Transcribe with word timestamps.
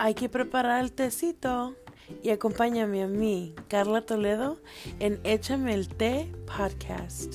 hay 0.00 0.14
que 0.14 0.30
preparar 0.30 0.82
el 0.82 0.92
tecito 0.92 1.74
y 2.22 2.30
acompáñame 2.30 3.02
a 3.02 3.06
mí, 3.06 3.54
Carla 3.68 4.00
Toledo, 4.00 4.56
en 4.98 5.20
Échame 5.24 5.74
el 5.74 5.94
té 5.94 6.32
podcast. 6.46 7.34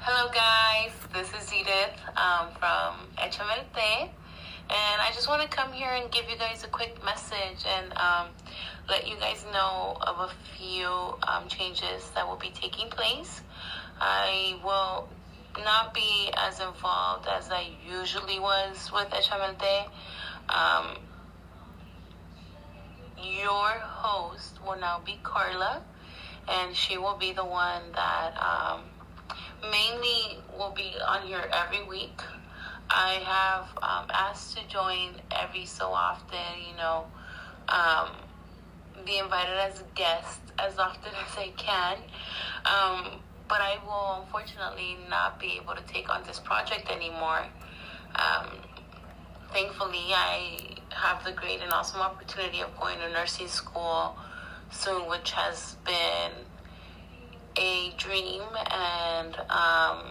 Hello, 0.00 0.30
guys. 0.30 0.92
This 1.12 1.28
is 1.34 1.52
Edith 1.52 1.98
um, 2.16 2.54
from 2.54 2.94
Échame 3.16 3.52
el 3.58 3.64
té. 3.74 4.08
And 4.68 5.02
I 5.02 5.10
just 5.12 5.28
want 5.28 5.42
to 5.42 5.48
come 5.48 5.72
here 5.72 5.90
and 5.90 6.08
give 6.12 6.30
you 6.30 6.36
guys 6.36 6.62
a 6.62 6.68
quick 6.68 6.94
message 7.04 7.66
and 7.66 7.92
um, 7.98 8.28
let 8.88 9.08
you 9.08 9.16
guys 9.16 9.44
know 9.52 9.96
of 10.02 10.20
a 10.20 10.30
few 10.56 10.88
um, 11.26 11.48
changes 11.48 12.10
that 12.14 12.26
will 12.26 12.38
be 12.38 12.50
taking 12.50 12.88
place. 12.90 13.42
I 14.00 14.54
will 14.64 15.08
not 15.64 15.94
be 15.94 16.30
as 16.36 16.60
involved 16.60 17.26
as 17.28 17.50
I 17.50 17.70
usually 17.88 18.38
was 18.38 18.90
with 18.92 19.08
Echamente. 19.10 19.86
Um, 20.48 20.98
your 23.22 23.70
host 23.80 24.58
will 24.64 24.78
now 24.78 25.00
be 25.04 25.18
Carla, 25.22 25.82
and 26.48 26.74
she 26.74 26.98
will 26.98 27.16
be 27.16 27.32
the 27.32 27.44
one 27.44 27.82
that 27.94 28.34
um, 28.40 28.82
mainly 29.70 30.38
will 30.58 30.72
be 30.76 30.92
on 31.06 31.26
here 31.26 31.48
every 31.52 31.82
week. 31.84 32.20
I 32.88 33.14
have 33.24 33.64
um, 33.82 34.06
asked 34.12 34.56
to 34.56 34.66
join 34.68 35.20
every 35.32 35.64
so 35.64 35.86
often, 35.86 36.38
you 36.70 36.76
know, 36.76 37.06
um, 37.68 38.10
be 39.04 39.18
invited 39.18 39.56
as 39.56 39.80
a 39.80 39.84
guest 39.94 40.40
as 40.58 40.78
often 40.78 41.12
as 41.28 41.36
I 41.36 41.48
can. 41.56 41.98
Um, 42.64 43.20
but 43.48 43.60
I 43.60 43.78
will 43.84 44.22
unfortunately 44.22 44.96
not 45.08 45.38
be 45.38 45.58
able 45.62 45.74
to 45.74 45.82
take 45.82 46.08
on 46.08 46.22
this 46.26 46.40
project 46.40 46.90
anymore. 46.90 47.46
Um, 48.14 48.46
thankfully, 49.52 50.12
I 50.12 50.78
have 50.90 51.24
the 51.24 51.32
great 51.32 51.60
and 51.60 51.72
awesome 51.72 52.00
opportunity 52.00 52.60
of 52.60 52.78
going 52.78 52.98
to 52.98 53.10
nursing 53.12 53.48
school 53.48 54.16
soon, 54.70 55.08
which 55.08 55.32
has 55.32 55.76
been 55.84 56.32
a 57.56 57.92
dream 57.96 58.42
and 58.70 59.36
um, 59.48 60.02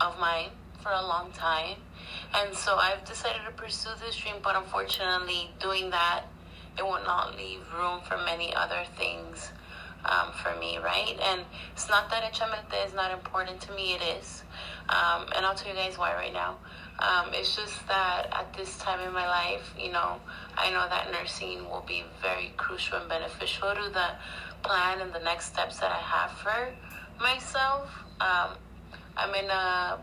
of 0.00 0.18
mine 0.20 0.50
for 0.82 0.92
a 0.92 1.02
long 1.02 1.32
time. 1.32 1.78
And 2.34 2.54
so 2.54 2.76
I've 2.76 3.04
decided 3.04 3.40
to 3.46 3.52
pursue 3.52 3.90
this 4.04 4.16
dream, 4.16 4.36
but 4.42 4.54
unfortunately, 4.54 5.50
doing 5.60 5.90
that, 5.90 6.24
it 6.76 6.84
will 6.84 7.02
not 7.04 7.36
leave 7.36 7.60
room 7.76 8.00
for 8.06 8.16
many 8.18 8.54
other 8.54 8.84
things 8.96 9.50
um, 10.04 10.32
for 10.32 10.58
me, 10.58 10.78
right? 10.78 11.16
And 11.20 11.42
it's 11.72 11.88
not 11.88 12.10
that 12.10 12.22
Echamente 12.32 12.86
is 12.86 12.94
not 12.94 13.12
important 13.12 13.60
to 13.62 13.72
me, 13.72 13.94
it 13.94 14.02
is. 14.18 14.42
Um, 14.88 15.26
and 15.34 15.44
I'll 15.44 15.54
tell 15.54 15.74
you 15.74 15.78
guys 15.78 15.98
why 15.98 16.14
right 16.14 16.32
now. 16.32 16.56
Um, 17.00 17.30
it's 17.32 17.54
just 17.54 17.86
that 17.86 18.26
at 18.32 18.52
this 18.54 18.76
time 18.78 19.00
in 19.06 19.12
my 19.12 19.26
life, 19.26 19.72
you 19.78 19.92
know, 19.92 20.16
I 20.56 20.70
know 20.70 20.88
that 20.88 21.12
nursing 21.12 21.68
will 21.68 21.84
be 21.86 22.02
very 22.20 22.52
crucial 22.56 22.98
and 22.98 23.08
beneficial 23.08 23.72
to 23.72 23.88
the 23.90 24.08
plan 24.62 25.00
and 25.00 25.12
the 25.12 25.20
next 25.20 25.46
steps 25.46 25.78
that 25.78 25.92
I 25.92 26.00
have 26.00 26.32
for 26.32 26.74
myself. 27.20 27.90
Um, 28.20 28.56
I'm 29.16 29.34
in 29.34 29.48
a 29.48 29.98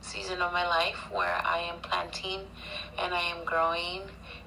season 0.00 0.40
of 0.40 0.52
my 0.52 0.66
life 0.66 1.10
where 1.10 1.34
I 1.44 1.58
am 1.72 1.80
planting 1.80 2.40
and 2.98 3.12
I 3.12 3.20
am 3.20 3.44
growing 3.44 4.02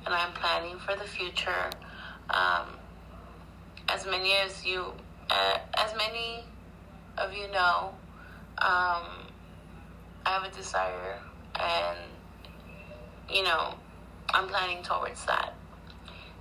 and 0.06 0.14
I 0.14 0.26
am 0.26 0.34
planning 0.34 0.78
for 0.80 0.96
the 0.96 1.04
future. 1.04 1.70
Um, 2.30 2.68
as 3.94 4.06
many 4.06 4.34
as 4.34 4.66
you, 4.66 4.86
uh, 5.30 5.58
as 5.74 5.94
many 5.98 6.46
of 7.18 7.34
you 7.34 7.52
know, 7.52 7.90
um, 8.58 9.04
I 10.26 10.30
have 10.30 10.44
a 10.44 10.56
desire, 10.56 11.20
and 11.60 11.98
you 13.30 13.44
know, 13.44 13.74
I'm 14.30 14.48
planning 14.48 14.82
towards 14.84 15.26
that. 15.26 15.54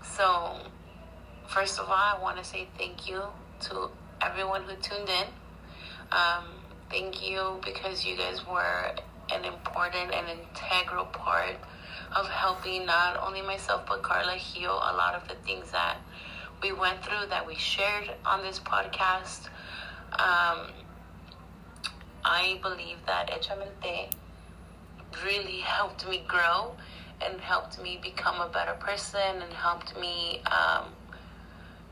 So, 0.03 0.59
first 1.49 1.79
of 1.79 1.87
all, 1.89 1.95
I 1.95 2.19
want 2.23 2.39
to 2.39 2.45
say 2.45 2.69
thank 2.79 3.09
you 3.09 3.23
to 3.63 3.91
everyone 4.21 4.63
who 4.63 4.77
tuned 4.77 5.09
in. 5.09 5.27
Um, 6.13 6.45
thank 6.89 7.29
you 7.29 7.61
because 7.65 8.05
you 8.05 8.17
guys 8.17 8.47
were 8.47 8.93
an 9.33 9.45
important 9.45 10.13
and 10.13 10.27
integral 10.29 11.07
part 11.07 11.57
of 12.17 12.29
helping 12.29 12.85
not 12.85 13.17
only 13.25 13.41
myself 13.43 13.87
but 13.87 14.03
Carla 14.03 14.35
heal 14.35 14.73
a 14.73 14.93
lot 14.97 15.15
of 15.15 15.29
the 15.29 15.37
things 15.47 15.71
that 15.71 15.97
we 16.63 16.73
went 16.73 17.03
through 17.05 17.27
that 17.29 17.47
we 17.47 17.55
shared 17.55 18.11
on 18.25 18.43
this 18.43 18.59
podcast. 18.59 19.49
Um, 20.13 20.73
I 22.25 22.59
believe 22.63 22.99
that 23.07 23.31
Echamente 23.31 24.13
really 25.25 25.61
helped 25.61 26.07
me 26.09 26.23
grow 26.27 26.75
and 27.21 27.41
helped 27.41 27.83
me 27.83 27.99
become 28.03 28.41
a 28.41 28.49
better 28.49 28.75
person 28.75 29.43
and 29.43 29.53
helped 29.53 29.99
me 29.99 30.43
um, 30.47 30.87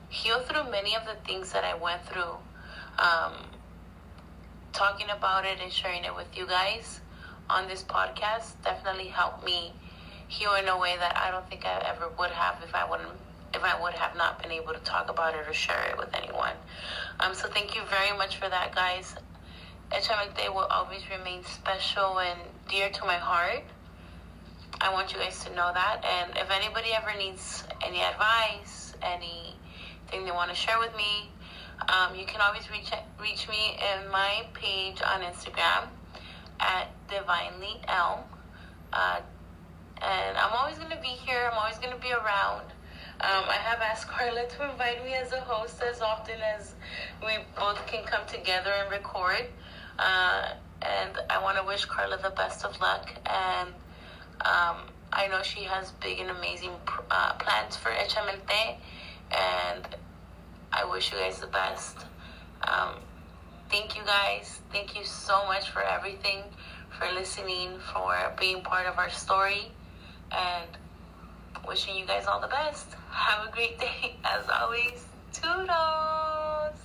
heal 0.09 0.41
through 0.41 0.71
many 0.71 0.95
of 0.95 1.05
the 1.05 1.15
things 1.27 1.53
that 1.53 1.65
I 1.65 1.75
went 1.75 2.05
through. 2.07 2.37
Um, 2.99 3.35
talking 4.73 5.09
about 5.11 5.45
it 5.45 5.59
and 5.63 5.73
sharing 5.73 6.05
it 6.05 6.15
with 6.15 6.27
you 6.37 6.47
guys 6.47 7.01
on 7.49 7.69
this 7.69 7.83
podcast 7.83 8.53
definitely 8.63 9.09
helped 9.09 9.45
me 9.45 9.73
heal 10.29 10.55
in 10.55 10.69
a 10.69 10.79
way 10.79 10.95
that 10.99 11.17
I 11.17 11.31
don't 11.31 11.49
think 11.49 11.65
I 11.65 11.83
ever 11.89 12.11
would 12.19 12.31
have 12.31 12.63
if 12.63 12.75
I 12.75 12.89
wouldn't 12.89 13.09
if 13.55 13.63
I 13.63 13.81
would 13.81 13.95
have 13.95 14.17
not 14.17 14.43
been 14.43 14.53
able 14.53 14.73
to 14.73 14.81
talk 14.81 15.11
about 15.11 15.35
it 15.35 15.49
or 15.49 15.53
share 15.53 15.91
it 15.91 15.99
with 15.99 16.15
anyone. 16.15 16.53
Um, 17.21 17.35
so 17.35 17.49
thank 17.49 17.75
you 17.75 17.83
very 17.91 18.17
much 18.17 18.37
for 18.37 18.49
that, 18.49 18.75
guys. 18.75 19.15
Echamic 19.91 20.37
Day 20.37 20.49
will 20.49 20.69
always 20.71 21.03
remain 21.11 21.43
special 21.45 22.19
and 22.19 22.39
dear 22.69 22.91
to 22.91 23.05
my 23.05 23.17
heart. 23.17 23.65
I 24.81 24.93
want 24.93 25.13
you 25.13 25.19
guys 25.19 25.43
to 25.45 25.55
know 25.55 25.71
that. 25.73 26.05
And 26.05 26.37
if 26.37 26.51
anybody 26.51 26.91
ever 26.95 27.17
needs 27.19 27.65
any 27.85 28.01
advice, 28.01 28.95
anything 29.03 30.25
they 30.25 30.31
want 30.31 30.51
to 30.51 30.57
share 30.57 30.79
with 30.79 30.95
me, 30.95 31.31
um, 31.89 32.15
you 32.15 32.27
can 32.27 32.41
always 32.41 32.71
reach 32.71 32.91
reach 33.21 33.49
me 33.49 33.79
in 33.79 34.11
my 34.11 34.45
page 34.53 35.01
on 35.03 35.23
Instagram 35.23 35.89
at 36.61 36.89
Divinely 37.09 37.81
Elm. 37.89 38.21
Uh, 38.93 39.21
and 40.01 40.37
I'm 40.37 40.53
always 40.53 40.79
going 40.79 40.91
to 40.91 41.01
be 41.01 41.09
here. 41.09 41.49
I'm 41.51 41.59
always 41.59 41.79
going 41.79 41.93
to 41.93 42.01
be 42.01 42.13
around. 42.13 42.67
Um, 43.21 43.45
I 43.49 43.57
have 43.57 43.81
asked 43.81 44.07
Carla 44.07 44.47
to 44.47 44.71
invite 44.71 45.05
me 45.05 45.15
as 45.15 45.33
a 45.33 45.41
host 45.41 45.83
as 45.83 46.01
often 46.01 46.37
as 46.41 46.75
we 47.21 47.33
both 47.57 47.85
can 47.89 48.05
come 48.05 48.25
together 48.29 48.71
and 48.71 48.93
record. 48.93 49.45
Uh, 49.99 50.53
and 50.83 51.19
I 51.29 51.43
want 51.43 51.59
to 51.59 51.65
wish 51.65 51.85
Carla 51.85 52.19
the 52.23 52.31
best 52.31 52.65
of 52.65 52.81
luck. 52.81 53.11
And 53.27 53.71
um, 54.43 54.87
I 55.13 55.27
know 55.29 55.43
she 55.43 55.65
has 55.65 55.91
big 55.93 56.21
and 56.21 56.31
amazing 56.31 56.71
uh, 57.11 57.33
plans 57.35 57.77
for 57.77 57.91
Echamente. 57.91 58.77
And 59.33 59.97
I 60.73 60.85
wish 60.85 61.11
you 61.11 61.19
guys 61.19 61.41
the 61.41 61.49
best. 61.49 61.97
Um, 62.63 62.95
thank 63.69 63.97
you 63.97 64.05
guys. 64.05 64.61
Thank 64.71 64.97
you 64.97 65.05
so 65.05 65.45
much 65.47 65.71
for 65.71 65.83
everything, 65.83 66.45
for 66.97 67.13
listening, 67.13 67.81
for 67.93 68.15
being 68.39 68.63
part 68.63 68.87
of 68.87 68.97
our 68.97 69.11
story. 69.11 69.73
And 70.31 70.69
wishing 71.67 71.97
you 71.97 72.07
guys 72.07 72.27
all 72.27 72.41
the 72.41 72.49
best. 72.49 72.95
Have 73.11 73.49
a 73.49 73.51
great 73.51 73.79
day, 73.79 74.17
as 74.25 74.49
always. 74.49 75.05
Toodles. 75.33 76.79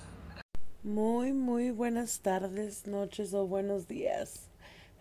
Muy, 0.82 1.32
muy 1.32 1.70
buenas 1.70 2.20
tardes, 2.20 2.86
noches 2.86 3.32
o 3.34 3.46
buenos 3.46 3.86
días. 3.88 4.50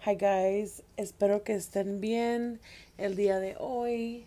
Hi 0.06 0.16
guys, 0.16 0.84
espero 0.98 1.44
que 1.44 1.56
estén 1.56 2.02
bien 2.02 2.60
el 2.98 3.16
día 3.16 3.40
de 3.40 3.56
hoy 3.60 4.26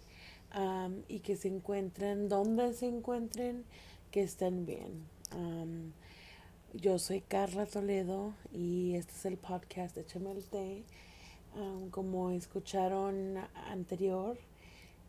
um, 0.55 1.03
y 1.09 1.21
que 1.21 1.37
se 1.37 1.49
encuentren 1.49 2.29
donde 2.29 2.73
se 2.75 2.87
encuentren, 2.87 3.65
que 4.11 4.23
estén 4.23 4.67
bien. 4.67 5.07
Um, 5.35 5.93
yo 6.75 6.99
soy 6.99 7.23
Carla 7.23 7.67
Toledo 7.67 8.35
y 8.53 8.95
este 8.95 9.13
es 9.13 9.25
el 9.25 9.39
podcast 9.39 9.97
de 9.97 10.05
Té. 10.05 10.85
Um, 11.55 11.89
como 11.89 12.31
escucharon 12.31 13.39
anterior, 13.71 14.37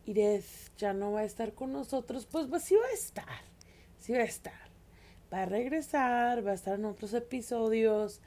Ireth 0.08 0.76
ya 0.78 0.92
no 0.92 1.12
va 1.12 1.20
a 1.20 1.24
estar 1.24 1.52
con 1.52 1.72
nosotros, 1.72 2.26
pues, 2.26 2.46
pues 2.46 2.62
sí 2.62 2.74
va 2.74 2.86
a 2.86 2.94
estar, 2.94 3.42
sí 3.98 4.12
va 4.12 4.20
a 4.20 4.24
estar. 4.24 4.68
Va 5.32 5.42
a 5.42 5.46
regresar, 5.46 6.46
va 6.46 6.52
a 6.52 6.54
estar 6.54 6.78
en 6.78 6.86
otros 6.86 7.12
episodios, 7.12 8.20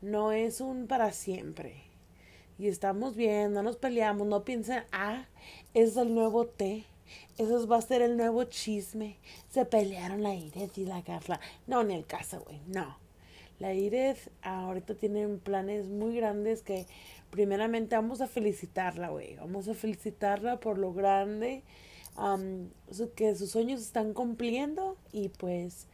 no 0.00 0.32
es 0.32 0.62
un 0.62 0.86
para 0.86 1.12
siempre. 1.12 1.82
Y 2.58 2.68
estamos 2.68 3.14
bien, 3.14 3.52
no 3.52 3.62
nos 3.62 3.76
peleamos, 3.76 4.26
no 4.26 4.44
piensen, 4.44 4.84
ah, 4.90 5.26
es 5.74 5.96
el 5.98 6.14
nuevo 6.14 6.46
té, 6.46 6.86
eso 7.36 7.66
va 7.68 7.76
a 7.76 7.82
ser 7.82 8.02
el 8.02 8.16
nuevo 8.16 8.44
chisme. 8.44 9.18
Se 9.50 9.64
pelearon 9.64 10.22
la 10.22 10.34
Ireth 10.34 10.78
y 10.78 10.86
la 10.86 11.02
Carla. 11.02 11.40
No, 11.66 11.84
ni 11.84 11.94
el 11.94 12.06
caso, 12.06 12.40
güey, 12.40 12.60
no. 12.66 12.98
La 13.58 13.74
Ireth 13.74 14.30
ahorita 14.42 14.94
tiene 14.94 15.26
planes 15.38 15.86
muy 15.88 16.16
grandes 16.16 16.62
que 16.62 16.86
primeramente 17.30 17.96
vamos 17.96 18.20
a 18.20 18.26
felicitarla, 18.26 19.08
güey. 19.08 19.36
Vamos 19.36 19.68
a 19.68 19.74
felicitarla 19.74 20.60
por 20.60 20.78
lo 20.78 20.92
grande 20.92 21.62
que 23.14 23.34
sus 23.36 23.50
sueños 23.50 23.80
están 23.80 24.12
cumpliendo 24.12 24.96
y 25.12 25.28
pues 25.28 25.86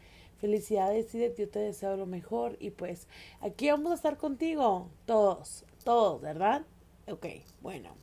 Felicidades, 0.45 1.15
y 1.15 1.21
yo 1.21 1.49
te 1.49 1.59
deseo 1.59 1.97
lo 1.97 2.05
mejor. 2.05 2.59
Y 2.61 2.69
pues 2.69 3.07
aquí 3.41 3.71
vamos 3.71 3.93
a 3.93 3.95
estar 3.95 4.19
contigo, 4.19 4.91
todos, 5.07 5.65
todos, 5.85 6.21
¿verdad? 6.21 6.67
Ok, 7.11 7.27
bueno. 7.63 7.95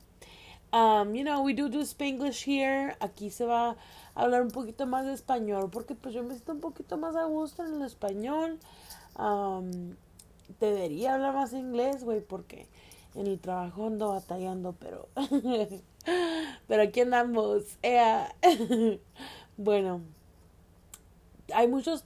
You 0.72 1.22
know, 1.22 1.44
we 1.44 1.54
do 1.54 1.68
do 1.68 1.82
Spanglish 1.82 2.44
here. 2.44 2.96
Aquí 2.98 3.30
se 3.30 3.44
va 3.44 3.70
a 3.70 3.76
hablar 4.14 4.42
un 4.42 4.50
poquito 4.50 4.86
más 4.86 5.06
de 5.06 5.12
español 5.12 5.70
porque 5.70 5.94
pues 5.94 6.14
yo 6.14 6.24
me 6.24 6.30
siento 6.30 6.52
un 6.52 6.60
poquito 6.60 6.96
más 6.96 7.14
a 7.14 7.26
gusto 7.26 7.64
en 7.64 7.74
el 7.74 7.82
español. 7.82 8.58
Um, 9.16 9.94
debería 10.58 11.14
hablar 11.14 11.34
más 11.34 11.52
inglés, 11.52 12.02
güey, 12.02 12.22
porque 12.22 12.66
en 13.14 13.26
el 13.26 13.38
trabajo 13.38 13.86
ando 13.86 14.08
batallando, 14.08 14.74
pero 14.78 15.08
pero 16.66 16.82
aquí 16.82 17.00
andamos. 17.00 17.78
bueno, 19.56 20.00
hay 21.52 21.68
muchos 21.68 22.04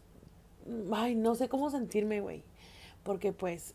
ay, 0.93 1.15
no 1.15 1.35
sé 1.35 1.49
cómo 1.49 1.71
sentirme, 1.71 2.21
güey, 2.21 2.43
porque 3.03 3.33
pues 3.33 3.75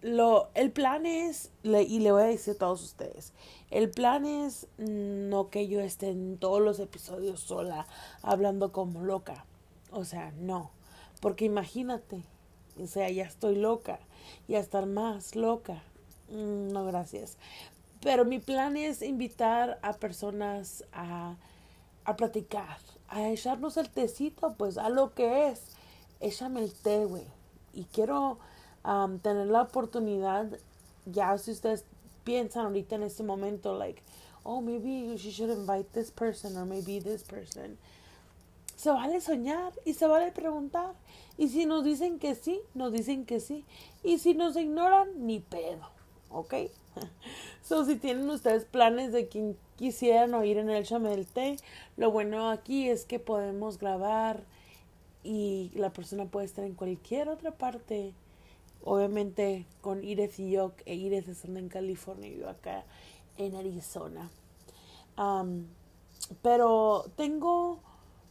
lo 0.00 0.50
el 0.54 0.72
plan 0.72 1.06
es 1.06 1.52
y 1.62 2.00
le 2.00 2.12
voy 2.12 2.22
a 2.22 2.26
decir 2.26 2.54
a 2.54 2.58
todos 2.58 2.82
ustedes, 2.82 3.32
el 3.70 3.90
plan 3.90 4.26
es 4.26 4.66
no 4.78 5.48
que 5.50 5.68
yo 5.68 5.80
esté 5.80 6.10
en 6.10 6.38
todos 6.38 6.60
los 6.60 6.80
episodios 6.80 7.40
sola 7.40 7.86
hablando 8.22 8.72
como 8.72 9.02
loca. 9.02 9.46
O 9.90 10.04
sea, 10.04 10.32
no, 10.38 10.70
porque 11.20 11.44
imagínate, 11.44 12.22
o 12.80 12.86
sea, 12.86 13.10
ya 13.10 13.24
estoy 13.24 13.56
loca 13.56 14.00
y 14.48 14.54
a 14.54 14.60
estar 14.60 14.86
más 14.86 15.36
loca. 15.36 15.82
Mm, 16.32 16.72
no, 16.72 16.84
gracias. 16.86 17.36
Pero 18.00 18.24
mi 18.24 18.40
plan 18.40 18.76
es 18.76 19.02
invitar 19.02 19.78
a 19.82 19.92
personas 19.92 20.84
a, 20.92 21.36
a 22.04 22.16
platicar, 22.16 22.78
a 23.08 23.28
echarnos 23.28 23.76
el 23.76 23.88
tecito, 23.90 24.54
pues 24.58 24.76
a 24.78 24.88
lo 24.88 25.14
que 25.14 25.48
es. 25.48 25.60
Échame 26.20 26.62
el 26.62 26.72
té, 26.72 27.04
güey. 27.04 27.26
Y 27.74 27.84
quiero 27.84 28.38
tener 29.22 29.46
la 29.46 29.62
oportunidad, 29.62 30.58
ya 31.06 31.38
si 31.38 31.52
ustedes 31.52 31.84
piensan 32.24 32.66
ahorita 32.66 32.96
en 32.96 33.04
este 33.04 33.22
momento, 33.22 33.78
like, 33.78 34.02
oh, 34.42 34.60
maybe 34.60 35.06
you 35.06 35.30
should 35.30 35.50
invite 35.50 35.88
this 35.92 36.10
person 36.10 36.56
or 36.56 36.64
maybe 36.64 37.00
this 37.00 37.22
person. 37.22 37.78
Se 38.76 38.90
vale 38.90 39.20
soñar 39.20 39.72
y 39.84 39.94
se 39.94 40.06
vale 40.06 40.32
preguntar. 40.32 40.94
Y 41.38 41.48
si 41.48 41.66
nos 41.66 41.84
dicen 41.84 42.18
que 42.18 42.34
sí, 42.34 42.60
nos 42.74 42.92
dicen 42.92 43.24
que 43.24 43.38
sí. 43.38 43.64
Y 44.02 44.18
si 44.18 44.34
nos 44.34 44.56
ignoran, 44.56 45.24
ni 45.24 45.38
pedo. 45.38 45.91
¿Ok? 46.32 46.54
so, 47.62 47.84
si 47.84 47.96
tienen 47.96 48.28
ustedes 48.30 48.64
planes 48.64 49.12
de 49.12 49.28
quien 49.28 49.56
quisieran 49.76 50.34
oír 50.34 50.58
en 50.58 50.70
el 50.70 50.84
chamel 50.84 51.26
té, 51.26 51.56
lo 51.96 52.10
bueno 52.10 52.50
aquí 52.50 52.88
es 52.88 53.04
que 53.04 53.18
podemos 53.18 53.78
grabar 53.78 54.44
y 55.24 55.70
la 55.74 55.92
persona 55.92 56.26
puede 56.26 56.46
estar 56.46 56.64
en 56.64 56.74
cualquier 56.74 57.28
otra 57.28 57.52
parte. 57.52 58.14
Obviamente 58.84 59.66
con 59.80 60.02
Iris 60.02 60.40
y 60.40 60.50
yo, 60.50 60.72
e 60.86 60.94
Iris 60.94 61.28
están 61.28 61.56
en 61.56 61.68
California 61.68 62.28
y 62.28 62.38
yo 62.38 62.48
acá 62.48 62.84
en 63.38 63.54
Arizona. 63.54 64.30
pero 66.42 67.04
tengo, 67.16 67.78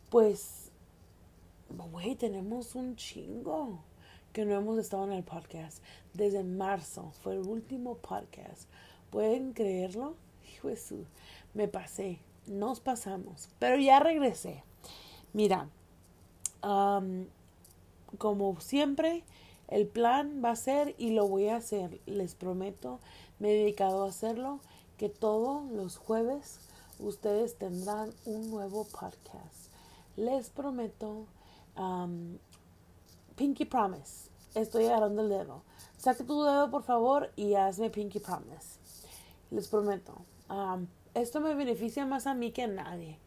pues, 0.10 0.72
güey, 1.70 2.16
tenemos 2.16 2.76
un 2.76 2.96
chingo 2.98 3.80
que 4.34 4.46
no 4.46 4.56
hemos 4.56 4.78
estado 4.78 5.06
en 5.06 5.14
el 5.14 5.24
podcast. 5.24 5.82
Desde 6.14 6.44
marzo 6.44 7.12
fue 7.22 7.34
el 7.34 7.48
último 7.48 7.96
podcast. 7.96 8.70
¿Pueden 9.10 9.54
creerlo? 9.54 10.16
Su, 10.76 11.06
me 11.56 11.68
pasé, 11.68 12.20
nos 12.46 12.80
pasamos, 12.80 13.50
pero 13.58 13.78
ya 13.78 14.00
regresé. 14.00 14.64
Mira, 15.34 15.70
como 18.20 18.60
siempre, 18.60 19.24
el 19.70 19.88
plan 19.88 20.42
va 20.46 20.52
a 20.52 20.56
ser 20.56 20.94
y 21.00 21.12
lo 21.12 21.28
voy 21.28 21.48
a 21.48 21.56
hacer, 21.56 22.00
les 22.06 22.36
prometo, 22.36 23.00
me 23.40 23.50
he 23.50 23.58
dedicado 23.58 24.04
a 24.04 24.10
hacerlo, 24.10 24.60
que 24.98 25.10
todos 25.10 25.64
los 25.72 25.98
jueves 25.98 26.60
ustedes 27.00 27.56
tendrán 27.56 28.14
un 28.26 28.52
nuevo 28.52 28.84
podcast. 28.84 29.72
Les 30.16 30.52
prometo 30.52 31.26
Pinky 33.36 33.66
Promise. 33.66 34.30
Estoy 34.54 34.86
agarrando 34.86 35.24
el 35.24 35.30
dedo. 35.30 35.64
Saque 36.02 36.24
tu 36.24 36.42
dedo, 36.42 36.72
por 36.72 36.82
favor, 36.82 37.30
y 37.36 37.54
hazme 37.54 37.92
Pinky 37.92 38.20
Promise. 38.20 38.80
Les 39.52 39.68
prometo. 39.68 40.26
esto 41.14 41.42
me 41.42 41.54
beneficia 41.54 42.08
más 42.08 42.26
a 42.26 42.34
mí 42.34 42.52
que 42.52 42.64
a 42.64 42.68
nadie. 42.68 43.20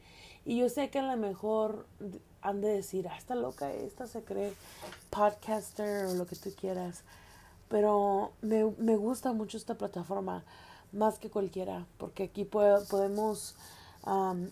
Y 0.45 0.57
yo 0.57 0.69
sé 0.69 0.91
que 0.91 0.99
a 0.99 1.03
lo 1.03 1.17
mejor 1.17 1.87
han 2.43 2.61
de 2.61 2.71
decir, 2.71 3.07
ah, 3.07 3.17
está 3.17 3.37
loca 3.37 3.73
esta, 3.73 4.09
se 4.09 4.25
cree 4.25 4.53
podcaster 5.11 6.07
o 6.07 6.15
lo 6.15 6.27
que 6.27 6.35
tú 6.35 6.51
quieras. 6.61 7.05
Pero 7.69 8.33
me, 8.43 8.65
me 8.79 8.97
gusta 8.97 9.33
mucho 9.33 9.57
esta 9.57 9.79
plataforma, 9.79 10.43
más 10.91 11.21
que 11.21 11.31
cualquiera, 11.31 11.87
porque 11.97 12.25
aquí 12.25 12.45
podemos 12.45 13.55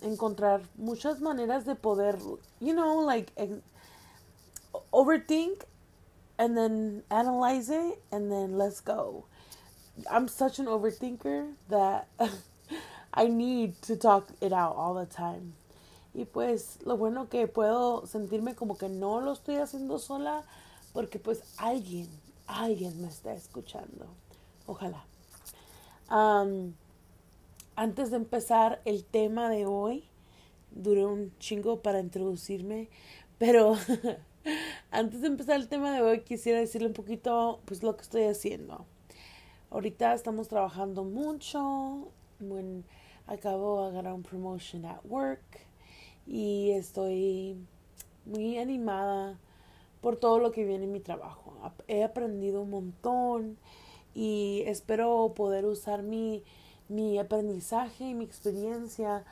encontrar 0.03 0.63
muchas 0.77 1.21
maneras 1.21 1.67
de 1.67 1.75
poder, 1.75 2.21
you 2.61 2.73
know, 2.73 3.05
like 3.05 3.33
overthink 4.93 5.65
and 6.38 6.56
then 6.56 7.02
analyze 7.11 7.70
it 7.70 8.02
and 8.11 8.31
then 8.31 8.56
let's 8.56 8.81
go. 8.81 9.25
I'm 10.11 10.29
such 10.29 10.58
an 10.58 10.67
overthinker 10.67 11.52
that 11.69 12.08
I 13.14 13.26
need 13.26 13.81
to 13.82 13.96
talk 13.96 14.29
it 14.40 14.52
out 14.52 14.76
all 14.76 14.94
the 14.94 15.06
time. 15.06 15.55
Y 16.14 16.25
pues 16.25 16.79
lo 16.84 16.96
bueno 16.96 17.29
que 17.29 17.46
puedo 17.46 18.06
sentirme 18.06 18.55
como 18.55 18.76
que 18.76 18.88
no 18.88 19.20
lo 19.20 19.32
estoy 19.32 19.56
haciendo 19.56 19.99
sola 19.99 20.44
porque 20.93 21.19
pues 21.19 21.43
alguien, 21.56 22.08
alguien 22.46 23.00
me 23.00 23.08
está 23.08 23.32
escuchando. 23.32 24.06
Ojalá. 24.67 25.05
antes 27.75 28.11
de 28.11 28.17
empezar 28.17 28.81
el 28.85 29.05
tema 29.05 29.49
de 29.49 29.67
hoy, 29.67 30.05
duré 30.70 31.05
un 31.06 31.32
chingo 31.38 31.81
para 31.81 32.00
introducirme, 32.00 32.88
pero 33.38 33.76
Antes 34.94 35.23
de 35.23 35.29
empezar 35.29 35.56
el 35.56 35.69
tema 35.69 35.91
de 35.91 36.03
hoy, 36.03 36.21
quisiera 36.21 36.59
decirle 36.59 36.89
un 36.89 36.93
poquito, 36.93 37.61
pues, 37.65 37.83
lo 37.83 37.97
que 37.97 38.03
estoy 38.03 38.25
haciendo. 38.25 38.85
Ahorita 39.71 40.12
estamos 40.12 40.49
trabajando 40.49 41.03
mucho. 41.03 42.11
When 42.41 42.85
acabo 43.27 43.85
de 43.85 43.89
agarrar 43.89 44.12
un 44.12 44.23
promotion 44.23 44.85
at 44.85 45.00
work 45.05 45.41
y 46.27 46.73
estoy 46.73 47.56
muy 48.27 48.59
animada 48.59 49.39
por 50.03 50.17
todo 50.17 50.39
lo 50.39 50.53
que 50.53 50.66
viene 50.66 50.85
en 50.85 50.93
mi 50.93 51.00
trabajo. 51.00 51.55
He 51.88 52.05
aprendido 52.05 52.61
un 52.61 52.69
montón 52.69 53.57
y 54.14 54.62
espero 54.66 55.33
poder 55.35 55.64
usar 55.64 56.02
mi, 56.02 56.45
mi 56.90 57.19
aprendizaje 57.19 58.11
y 58.11 58.14
mi 58.14 58.26
experiencia 58.26 59.25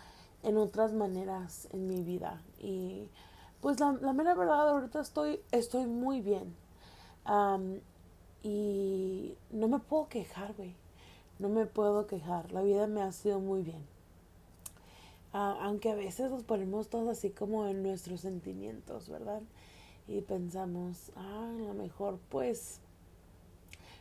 en 0.42 0.56
otras 0.56 0.94
maneras 0.94 1.68
en 1.75 1.87
mi 1.87 2.02
vida. 2.02 2.42
Y 2.58 3.11
pues 3.60 3.78
la, 3.80 3.92
mera 3.92 4.34
verdad, 4.34 4.70
ahorita 4.70 5.00
estoy, 5.00 5.40
estoy 5.52 5.86
muy 5.86 6.20
bien. 6.20 6.54
y 8.42 9.36
no 9.50 9.68
me 9.68 9.78
puedo 9.78 10.08
quejar, 10.08 10.54
güey. 10.54 10.74
No 11.38 11.48
me 11.48 11.66
puedo 11.66 12.06
quejar. 12.06 12.52
La 12.52 12.62
vida 12.62 12.86
me 12.86 13.02
ha 13.02 13.12
sido 13.12 13.40
muy 13.40 13.62
bien. 13.62 13.86
Aunque 15.32 15.90
a 15.90 15.94
veces 15.94 16.30
nos 16.30 16.42
ponemos 16.42 16.88
todos 16.88 17.08
así 17.08 17.30
como 17.30 17.66
en 17.66 17.82
nuestros 17.82 18.20
sentimientos, 18.20 19.08
¿verdad? 19.08 19.42
Y 20.08 20.22
pensamos, 20.22 21.12
ah, 21.16 21.50
a 21.56 21.62
lo 21.62 21.74
mejor 21.74 22.18
pues 22.30 22.80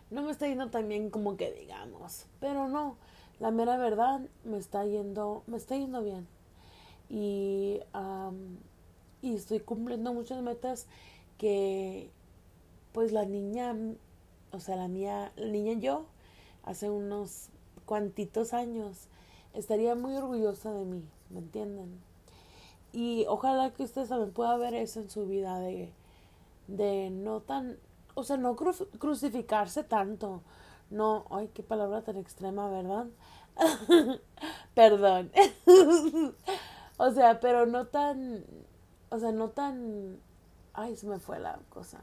no 0.09 0.23
me 0.23 0.31
está 0.31 0.47
yendo 0.47 0.69
tan 0.69 0.87
bien 0.87 1.09
como 1.09 1.37
que 1.37 1.51
digamos. 1.51 2.25
Pero 2.39 2.67
no, 2.67 2.97
la 3.39 3.51
mera 3.51 3.77
verdad 3.77 4.21
me 4.43 4.57
está 4.57 4.85
yendo, 4.85 5.43
me 5.47 5.57
está 5.57 5.77
yendo 5.77 6.01
bien. 6.01 6.27
Y 7.09 7.79
y 9.21 9.35
estoy 9.35 9.59
cumpliendo 9.59 10.13
muchas 10.13 10.41
metas 10.41 10.87
que 11.37 12.11
pues 12.91 13.11
la 13.11 13.25
niña, 13.25 13.75
o 14.51 14.59
sea, 14.59 14.75
la 14.75 14.87
mía, 14.87 15.31
la 15.35 15.47
niña 15.47 15.73
yo, 15.73 16.05
hace 16.63 16.89
unos 16.89 17.49
cuantitos 17.85 18.53
años, 18.53 19.07
estaría 19.53 19.95
muy 19.95 20.15
orgullosa 20.15 20.71
de 20.73 20.85
mí, 20.85 21.03
¿me 21.29 21.39
entienden? 21.39 21.99
Y 22.91 23.25
ojalá 23.27 23.71
que 23.73 23.83
ustedes 23.83 24.09
también 24.09 24.31
puedan 24.31 24.59
ver 24.59 24.73
eso 24.73 24.99
en 25.01 25.09
su 25.09 25.27
vida 25.27 25.59
de, 25.59 25.91
de 26.67 27.09
no 27.11 27.41
tan, 27.41 27.77
o 28.15 28.23
sea, 28.23 28.37
no 28.37 28.55
crucificarse 28.55 29.83
tanto. 29.83 30.41
No, 30.89 31.25
ay, 31.29 31.49
qué 31.53 31.61
palabra 31.63 32.01
tan 32.01 32.17
extrema, 32.17 32.69
¿verdad? 32.69 33.07
Perdón. 34.73 35.31
o 36.97 37.11
sea, 37.11 37.39
pero 37.39 37.65
no 37.67 37.87
tan, 37.87 38.43
o 39.09 39.19
sea, 39.19 39.31
no 39.31 39.49
tan, 39.49 40.19
ay, 40.73 40.95
se 40.95 41.07
me 41.07 41.19
fue 41.19 41.39
la 41.39 41.59
cosa. 41.69 41.99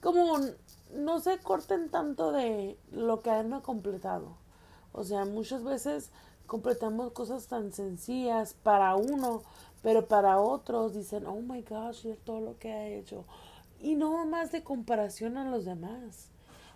Como 0.00 0.38
no 0.94 1.20
se 1.20 1.38
corten 1.38 1.90
tanto 1.90 2.32
de 2.32 2.78
lo 2.92 3.20
que 3.20 3.30
han 3.30 3.60
completado. 3.60 4.36
O 4.92 5.04
sea, 5.04 5.24
muchas 5.24 5.64
veces 5.64 6.10
completamos 6.46 7.12
cosas 7.12 7.46
tan 7.46 7.72
sencillas 7.72 8.54
para 8.54 8.96
uno, 8.96 9.42
Pero 9.82 10.06
para 10.08 10.40
otros 10.40 10.94
dicen, 10.94 11.26
oh 11.26 11.40
my 11.40 11.62
gosh, 11.62 12.06
todo 12.24 12.40
lo 12.40 12.58
que 12.58 12.72
ha 12.72 12.88
hecho. 12.88 13.24
Y 13.80 13.94
no 13.94 14.24
más 14.26 14.50
de 14.50 14.64
comparación 14.64 15.36
a 15.36 15.48
los 15.48 15.64
demás. 15.64 16.30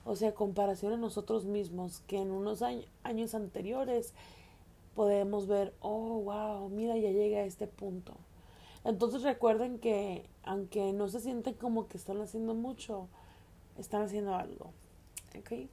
O 0.04 0.14
sea, 0.16 0.34
comparación 0.34 0.92
a 0.92 0.96
nosotros 0.96 1.44
mismos, 1.44 2.00
que 2.06 2.18
en 2.18 2.30
unos 2.30 2.62
años 2.62 3.34
anteriores 3.34 4.14
podemos 4.94 5.46
ver, 5.46 5.74
oh, 5.80 6.20
wow, 6.20 6.68
mira, 6.68 6.96
ya 6.96 7.10
llega 7.10 7.38
a 7.40 7.44
este 7.44 7.66
punto. 7.66 8.14
Entonces 8.84 9.22
recuerden 9.22 9.78
que 9.78 10.28
aunque 10.44 10.92
no 10.92 11.08
se 11.08 11.20
sienten 11.20 11.54
como 11.54 11.86
que 11.88 11.98
están 11.98 12.20
haciendo 12.20 12.54
mucho, 12.54 13.08
están 13.78 14.02
haciendo 14.02 14.34
algo. 14.34 14.72
¿Ok? 15.38 15.68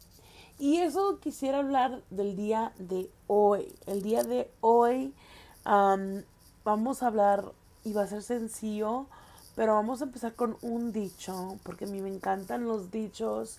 Y 0.60 0.78
eso 0.78 1.20
quisiera 1.20 1.60
hablar 1.60 2.04
del 2.10 2.36
día 2.36 2.74
de 2.78 3.10
hoy. 3.28 3.74
El 3.86 4.02
día 4.02 4.24
de 4.24 4.52
hoy 4.62 5.14
vamos 6.64 7.04
a 7.04 7.08
hablar, 7.08 7.52
y 7.84 7.94
va 7.94 8.04
a 8.04 8.08
ser 8.08 8.22
sencillo, 8.22 9.06
pero 9.56 9.74
vamos 9.74 10.02
a 10.02 10.06
empezar 10.06 10.36
con 10.36 10.58
un 10.62 10.92
dicho, 10.92 11.58
porque 11.64 11.86
a 11.86 11.88
mí 11.88 12.02
me 12.02 12.10
encantan 12.10 12.66
los 12.66 12.92
dichos 12.92 13.58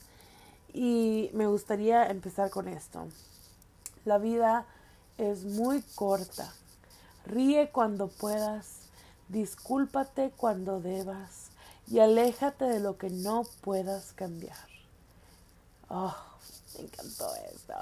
y 0.73 1.31
me 1.33 1.47
gustaría 1.47 2.07
empezar 2.07 2.51
con 2.51 2.69
esto. 2.69 3.07
La 4.05 4.19
vida 4.19 4.67
es 5.19 5.45
muy 5.45 5.83
corta. 5.95 6.53
Ríe 7.27 7.71
cuando 7.71 8.09
puedas, 8.09 8.80
discúlpate 9.31 10.33
cuando 10.37 10.81
debas 10.81 11.51
y 11.89 12.01
aléjate 12.01 12.65
de 12.65 12.81
lo 12.81 12.97
que 12.99 13.11
no 13.11 13.45
puedas 13.63 14.13
cambiar. 14.13 14.57
Oh, 15.89 16.15
me 16.77 16.85
encantó 16.85 17.27
esto. 17.53 17.75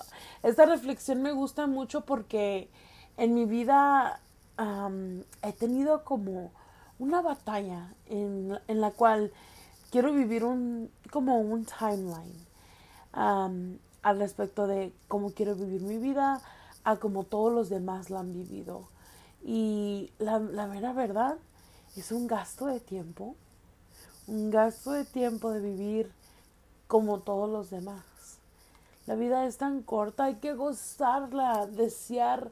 Esta 0.43 0.67
reflexión 0.67 1.23
me 1.23 1.33
gusta 1.33 1.67
mucho 1.67 2.03
porque 2.03 2.69
en 3.17 3.35
mi 3.35 3.45
vida 3.45 4.21
he 5.43 5.53
tenido 5.53 6.05
como 6.05 6.51
una 6.99 7.21
batalla 7.23 7.93
en, 8.07 8.59
en, 8.67 8.81
la 8.81 8.91
cual 8.91 9.31
quiero 9.91 10.13
vivir 10.13 10.43
un 10.45 10.91
como 11.11 11.39
un 11.39 11.65
timeline 11.65 12.49
al 13.13 14.19
respecto 14.19 14.67
de 14.67 14.93
cómo 15.07 15.31
quiero 15.31 15.55
vivir 15.55 15.83
mi 15.83 15.99
vida 15.99 16.41
a 16.83 16.97
como 16.97 17.23
todos 17.23 17.53
los 17.53 17.69
demás 17.69 18.11
la 18.11 18.21
han 18.21 18.33
vivido 18.33 18.89
y 19.45 20.13
la, 20.19 20.39
la 20.39 20.67
mera 20.67 20.93
verdad 20.93 21.37
es 21.97 22.13
un 22.13 22.27
gasto 22.27 22.67
de 22.67 22.81
tiempo 22.81 23.37
un 24.27 24.51
gasto 24.51 24.93
de 24.93 25.05
tiempo 25.05 25.51
de 25.51 25.61
vivir 25.61 26.13
como 26.87 27.21
todos 27.21 27.49
los 27.49 27.71
demás 27.71 28.05
la 29.07 29.15
vida 29.15 29.47
es 29.47 29.57
tan 29.57 29.83
corta 29.83 30.25
hay 30.25 30.37
que 30.37 30.55
gozarla 30.55 31.67
desear 31.67 32.51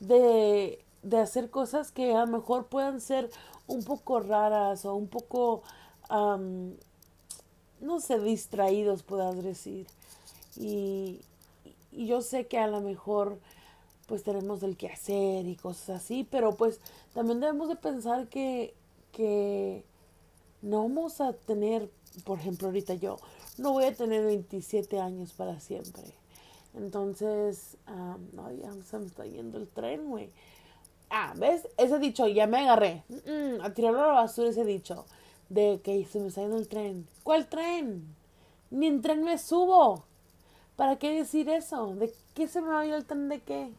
de 0.00 0.84
de 1.04 1.18
hacer 1.18 1.50
cosas 1.50 1.92
que 1.92 2.14
a 2.14 2.20
lo 2.20 2.26
mejor 2.26 2.66
puedan 2.66 3.00
ser 3.00 3.30
un 3.66 3.84
poco 3.84 4.20
raras 4.20 4.84
o 4.84 4.94
un 4.94 5.06
poco, 5.06 5.62
no 6.08 8.00
sé, 8.00 8.18
distraídos, 8.20 9.02
puedas 9.02 9.42
decir. 9.42 9.86
Y, 10.56 11.20
y, 11.92 12.06
yo 12.06 12.22
sé 12.22 12.46
que 12.46 12.58
a 12.58 12.66
lo 12.66 12.80
mejor 12.80 13.38
pues 14.06 14.22
tenemos 14.22 14.62
el 14.62 14.76
que 14.76 14.88
hacer 14.88 15.46
y 15.46 15.56
cosas 15.56 16.02
así, 16.02 16.26
pero 16.30 16.56
pues 16.56 16.80
también 17.14 17.40
debemos 17.40 17.68
de 17.68 17.76
pensar 17.76 18.28
que, 18.28 18.74
que 19.12 19.84
no 20.62 20.82
vamos 20.82 21.20
a 21.20 21.32
tener, 21.32 21.90
por 22.24 22.38
ejemplo, 22.38 22.68
ahorita 22.68 22.94
yo, 22.94 23.18
no 23.58 23.72
voy 23.72 23.84
a 23.84 23.94
tener 23.94 24.24
27 24.24 25.00
años 25.00 25.32
para 25.32 25.60
siempre. 25.60 26.02
Entonces, 26.74 27.76
no, 28.32 28.50
ya 28.50 28.72
se 28.82 28.98
me 28.98 29.06
está 29.06 29.24
yendo 29.24 29.58
el 29.58 29.68
tren, 29.68 30.08
güey. 30.08 30.30
Ah, 31.08 31.32
¿ves? 31.36 31.68
Ese 31.76 31.98
dicho, 31.98 32.26
ya 32.26 32.46
me 32.46 32.58
agarré. 32.58 33.04
a 33.62 33.70
tirarlo 33.70 34.02
a 34.02 34.08
la 34.08 34.12
basura 34.14 34.48
ese 34.48 34.64
dicho. 34.64 35.04
De 35.48 35.80
que 35.84 36.04
se 36.04 36.18
me 36.18 36.28
está 36.28 36.40
yendo 36.40 36.56
el 36.56 36.66
tren. 36.66 37.06
¿Cuál 37.22 37.46
tren? 37.48 38.04
Ni 38.70 38.86
en 38.88 39.02
tren 39.02 39.22
me 39.22 39.38
subo. 39.38 40.04
¿Para 40.74 40.96
qué 40.96 41.12
decir 41.14 41.48
eso? 41.48 41.94
¿De 41.94 42.12
qué 42.34 42.48
se 42.48 42.60
me 42.60 42.68
va 42.68 42.80
a 42.80 42.86
ir 42.86 42.94
el 42.94 43.04
tren 43.04 43.28
de 43.28 43.40
qué? 43.40 43.72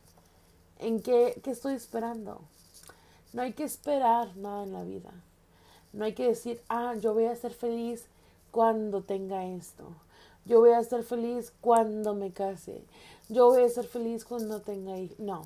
¿En 0.80 1.02
qué, 1.02 1.40
qué 1.44 1.52
estoy 1.52 1.74
esperando? 1.76 2.42
No 3.34 3.42
hay 3.42 3.54
que 3.54 3.64
esperar 3.64 4.36
nada 4.38 4.64
en 4.64 4.74
la 4.74 4.84
vida. 4.84 5.12
No 5.94 6.06
hay 6.06 6.14
que 6.14 6.28
decir, 6.28 6.62
ah, 6.70 6.96
yo 6.96 7.14
voy 7.14 7.26
a 7.26 7.36
ser 7.36 7.54
feliz 7.54 8.06
cuando 8.52 9.02
tenga 9.02 9.46
esto. 9.46 9.84
Yo 10.46 10.60
voy 10.60 10.72
a 10.72 10.84
ser 10.84 11.04
feliz 11.04 11.52
cuando 11.62 12.14
me 12.14 12.32
case. 12.32 12.84
Yo 13.30 13.48
voy 13.48 13.64
a 13.64 13.70
ser 13.70 13.86
feliz 13.86 14.24
cuando 14.26 14.62
tenga 14.62 14.98
hijos. 14.98 15.20
No. 15.20 15.44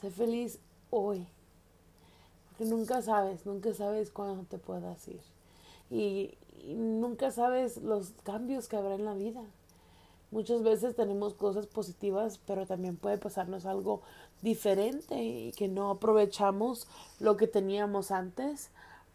Sé 0.00 0.10
feliz 0.10 0.58
hoy. 0.90 1.26
Porque 2.48 2.64
nunca 2.64 3.02
sabes, 3.02 3.44
nunca 3.44 3.74
sabes 3.74 4.10
cuándo 4.10 4.44
te 4.44 4.58
puedas 4.58 5.06
ir. 5.08 5.20
Y, 5.90 6.36
nunca 6.66 7.30
sabes 7.30 7.76
los 7.78 8.10
cambios 8.24 8.68
que 8.68 8.76
habrá 8.76 8.94
en 8.94 9.04
la 9.04 9.14
vida. 9.14 9.42
Muchas 10.30 10.62
veces 10.62 10.94
tenemos 10.94 11.34
cosas 11.34 11.66
positivas, 11.66 12.38
pero 12.46 12.66
también 12.66 12.96
puede 12.96 13.18
pasarnos 13.18 13.64
algo 13.64 14.02
diferente 14.42 15.22
y 15.22 15.52
que 15.52 15.68
no 15.68 15.90
aprovechamos 15.90 16.86
lo 17.18 17.36
que 17.36 17.46
teníamos 17.46 18.10
antes 18.10 18.70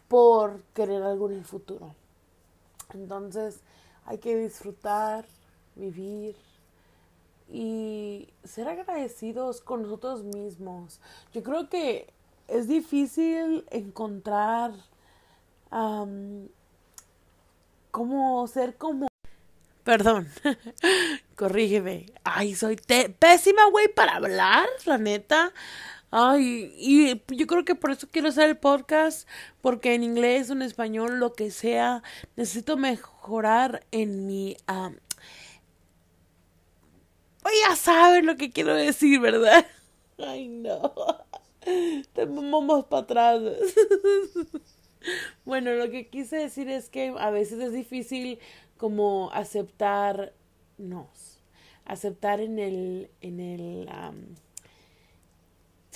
por 0.07 0.61
querer 0.73 1.03
algo 1.03 1.29
en 1.29 1.37
el 1.37 1.45
futuro. 1.45 1.93
Entonces 2.93 3.61
hay 4.05 4.17
que 4.17 4.35
disfrutar, 4.35 5.25
vivir, 5.75 6.35
y 7.53 8.29
ser 8.43 8.67
agradecidos 8.67 9.61
con 9.61 9.83
nosotros 9.83 10.23
mismos. 10.23 10.99
Yo 11.33 11.43
creo 11.43 11.69
que 11.69 12.11
es 12.47 12.67
difícil 12.67 13.65
encontrar 13.69 14.73
cómo 17.91 18.47
ser 18.47 18.75
como... 18.77 19.12
Perdón, 19.83 20.29
corrígeme. 21.35 22.07
Ay, 22.23 22.55
soy 22.55 22.77
pésima, 23.19 23.69
güey, 23.69 23.87
para 23.93 24.15
hablar, 24.15 24.67
la 24.85 24.97
neta. 24.97 25.53
Ay, 26.11 26.73
y 26.77 27.21
yo 27.35 27.47
creo 27.47 27.65
que 27.65 27.75
por 27.75 27.91
eso 27.91 28.07
quiero 28.11 28.29
hacer 28.29 28.49
el 28.49 28.57
podcast, 28.57 29.27
porque 29.61 29.95
en 29.95 30.03
inglés 30.03 30.49
o 30.49 30.53
en 30.53 30.61
español, 30.61 31.19
lo 31.19 31.33
que 31.33 31.51
sea, 31.51 32.03
necesito 32.35 32.77
mejorar 32.77 33.85
en 33.91 34.27
mi 34.27 34.55
pues 37.43 37.55
ya 37.67 37.75
saben 37.75 38.25
lo 38.25 38.37
que 38.37 38.51
quiero 38.51 38.73
decir, 38.73 39.19
¿verdad? 39.19 39.65
Ay, 40.17 40.47
no. 40.47 40.93
Te 42.13 42.25
vamos 42.25 42.85
para 42.85 43.03
atrás. 43.03 43.41
bueno, 45.45 45.73
lo 45.73 45.91
que 45.91 46.07
quise 46.07 46.37
decir 46.37 46.69
es 46.69 46.89
que 46.89 47.13
a 47.17 47.29
veces 47.31 47.59
es 47.59 47.73
difícil 47.73 48.39
como 48.83 49.31
aceptarnos. 49.31 50.33
Aceptar 51.85 52.41
en 52.41 52.59
el, 52.59 53.09
en 53.21 53.39
el 53.39 53.89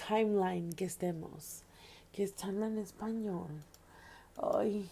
timeline 0.07 0.71
que 0.71 0.85
estemos. 0.85 1.63
Que 2.13 2.23
está 2.23 2.47
en 2.47 2.77
español. 2.77 3.49
Ay, 4.41 4.89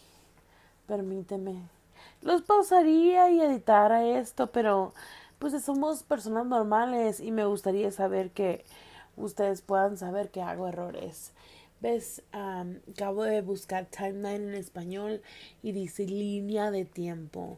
permíteme. 0.87 1.69
Los 2.21 2.41
pausaría 2.41 3.29
y 3.29 3.39
editara 3.39 4.05
esto, 4.05 4.51
pero 4.51 4.93
pues 5.39 5.63
somos 5.63 6.03
personas 6.03 6.45
normales 6.47 7.21
y 7.21 7.31
me 7.31 7.45
gustaría 7.45 7.91
saber 7.91 8.31
que 8.31 8.65
ustedes 9.15 9.61
puedan 9.61 9.95
saber 9.95 10.31
que 10.31 10.41
hago 10.41 10.67
errores. 10.67 11.31
Ves, 11.79 12.23
acabo 12.33 13.23
de 13.23 13.41
buscar 13.41 13.85
timeline 13.85 14.49
en 14.49 14.55
español 14.55 15.21
y 15.63 15.71
dice 15.71 16.05
línea 16.05 16.71
de 16.71 16.83
tiempo. 16.83 17.57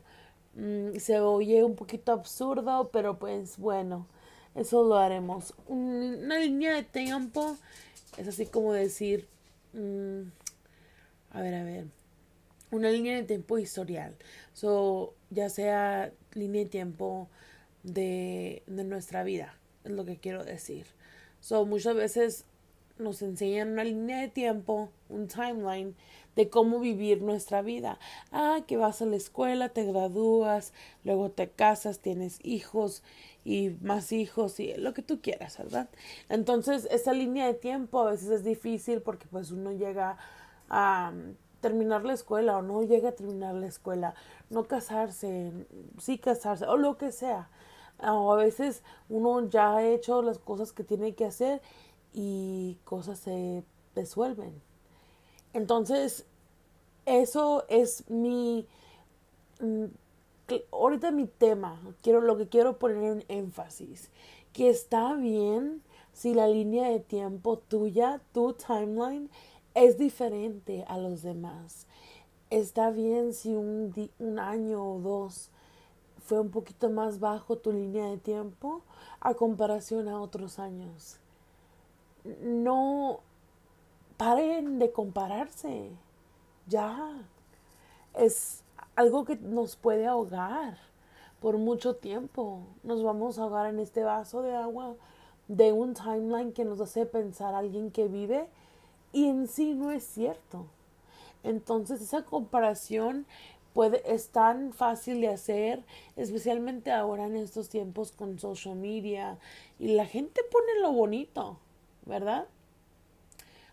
Mm, 0.57 0.97
se 0.99 1.19
oye 1.19 1.63
un 1.63 1.75
poquito 1.75 2.11
absurdo, 2.11 2.89
pero 2.91 3.19
pues 3.19 3.57
bueno, 3.57 4.07
eso 4.55 4.83
lo 4.83 4.97
haremos. 4.97 5.53
Una 5.67 6.39
línea 6.39 6.73
de 6.73 6.83
tiempo 6.83 7.57
es 8.17 8.27
así 8.27 8.47
como 8.47 8.73
decir, 8.73 9.27
mm, 9.73 10.21
a 11.31 11.41
ver, 11.41 11.53
a 11.53 11.63
ver, 11.63 11.85
una 12.71 12.89
línea 12.89 13.15
de 13.15 13.23
tiempo 13.23 13.59
historial. 13.59 14.15
So, 14.53 15.13
ya 15.29 15.49
sea 15.49 16.11
línea 16.33 16.63
de 16.63 16.69
tiempo 16.69 17.29
de, 17.83 18.63
nuestra 18.67 19.23
vida, 19.23 19.55
es 19.85 19.91
lo 19.91 20.05
que 20.05 20.17
quiero 20.17 20.43
decir. 20.43 20.87
So, 21.39 21.65
muchas 21.65 21.95
veces 21.95 22.45
nos 23.00 23.22
enseñan 23.22 23.74
una 23.74 23.84
línea 23.84 24.20
de 24.20 24.27
tiempo, 24.27 24.89
un 25.10 25.27
timeline 25.27 25.96
de 26.36 26.50
cómo 26.50 26.80
vivir 26.80 27.22
nuestra 27.22 27.62
vida. 27.62 28.00
Ah, 28.32 28.60
que 28.68 28.77
vas 28.77 29.01
a 29.01 29.06
la 29.06 29.16
escuela, 29.16 29.70
te 29.70 29.86
gradúas, 29.86 30.74
luego 31.04 31.32
te 31.32 31.50
casas, 31.50 32.00
tienes 32.00 32.39
hijos 32.44 33.04
y 33.44 33.72
más 33.82 34.12
hijos 34.12 34.60
y 34.60 34.74
lo 34.75 34.94
que 34.94 35.01
tú 35.01 35.22
quieras, 35.22 35.58
¿verdad? 35.58 35.89
Entonces, 36.30 36.88
esa 36.92 37.13
línea 37.13 37.48
de 37.48 37.54
tiempo 37.54 38.00
a 38.00 38.12
veces 38.12 38.30
es 38.30 38.44
difícil 38.44 39.01
porque 39.01 39.27
pues 39.27 39.51
uno 39.51 39.72
llega 39.72 40.18
a 40.70 41.13
terminar 41.62 42.06
la 42.06 42.13
escuela 42.13 42.58
o 42.58 42.62
no 42.62 42.84
llega 42.84 43.10
a 43.10 43.13
terminar 43.13 43.56
la 43.56 43.68
escuela, 43.68 44.13
no 44.50 44.66
casarse, 44.66 45.51
sí 45.98 46.20
casarse 46.20 46.66
o 46.66 46.77
lo 46.77 46.98
que 46.98 47.12
sea 47.12 47.50
o 48.00 48.32
a 48.32 48.36
veces 48.36 48.84
uno 49.10 49.48
ya 49.50 49.75
ha 49.75 49.84
hecho 49.84 50.22
las 50.22 50.38
cosas 50.38 50.72
que 50.72 50.84
tiene 50.84 51.16
que 51.16 51.25
hacer 51.25 51.62
y 52.13 52.77
cosas 52.83 53.19
se, 53.19 53.63
resuelven. 53.95 54.61
Entonces, 55.53 56.25
eso 57.05 57.65
es 57.67 58.09
mi 58.09 58.67
mm, 59.59 59.85
ahorita 60.71 61.11
mi 61.11 61.25
tema, 61.27 61.81
quiero 62.01 62.21
lo 62.21 62.37
que 62.37 62.47
quiero 62.47 62.77
poner 62.77 63.03
en 63.03 63.25
énfasis, 63.27 64.09
que 64.53 64.69
está 64.69 65.13
bien 65.13 65.81
si 66.13 66.33
la 66.33 66.47
línea 66.47 66.89
de 66.89 66.99
tiempo 66.99 67.57
tuya, 67.57 68.21
tu 68.33 68.53
timeline 68.53 69.29
es 69.75 69.97
diferente 69.97 70.83
a 70.87 70.97
los 70.97 71.21
demás. 71.21 71.85
Está 72.49 72.89
bien 72.91 73.33
si 73.33 73.55
un, 73.55 73.93
un 74.19 74.39
año 74.39 74.83
o 74.83 74.99
dos 74.99 75.49
fue 76.25 76.39
un 76.39 76.49
poquito 76.49 76.89
más 76.89 77.19
bajo 77.19 77.57
tu 77.57 77.71
línea 77.71 78.05
de 78.07 78.17
tiempo 78.17 78.81
a 79.19 79.33
comparación 79.33 80.07
a 80.07 80.19
otros 80.19 80.59
años. 80.59 81.19
No 82.41 83.22
paren 84.17 84.79
de 84.79 84.91
compararse. 84.91 85.91
Ya. 86.67 87.25
Es 88.13 88.63
algo 88.96 89.25
que 89.25 89.36
nos 89.38 89.75
puede 89.75 90.07
ahogar 90.07 90.77
por 91.39 91.57
mucho 91.57 91.96
tiempo. 91.96 92.62
Nos 92.84 93.03
vamos 93.03 93.38
a 93.38 93.43
ahogar 93.43 93.67
en 93.67 93.79
este 93.79 94.03
vaso 94.03 94.41
de 94.41 94.55
agua 94.55 94.96
de 95.48 95.72
un 95.72 95.93
timeline 95.93 96.51
que 96.51 96.65
nos 96.65 96.81
hace 96.81 97.05
pensar 97.05 97.53
a 97.53 97.60
alguien 97.60 97.91
que 97.91 98.07
vive 98.07 98.48
y 99.13 99.27
en 99.27 99.48
sí 99.48 99.74
no 99.74 99.91
es 99.91 100.03
cierto. 100.03 100.65
Entonces 101.43 102.01
esa 102.01 102.24
comparación 102.25 103.25
puede, 103.74 104.01
es 104.12 104.29
tan 104.29 104.74
fácil 104.74 105.22
de 105.22 105.29
hacer, 105.29 105.84
especialmente 106.15 106.91
ahora 106.91 107.25
en 107.25 107.36
estos 107.36 107.69
tiempos 107.69 108.12
con 108.12 108.39
social 108.39 108.75
media 108.75 109.38
y 109.79 109.89
la 109.89 110.05
gente 110.05 110.41
pone 110.51 110.81
lo 110.81 110.91
bonito, 110.91 111.57
¿verdad? 112.07 112.47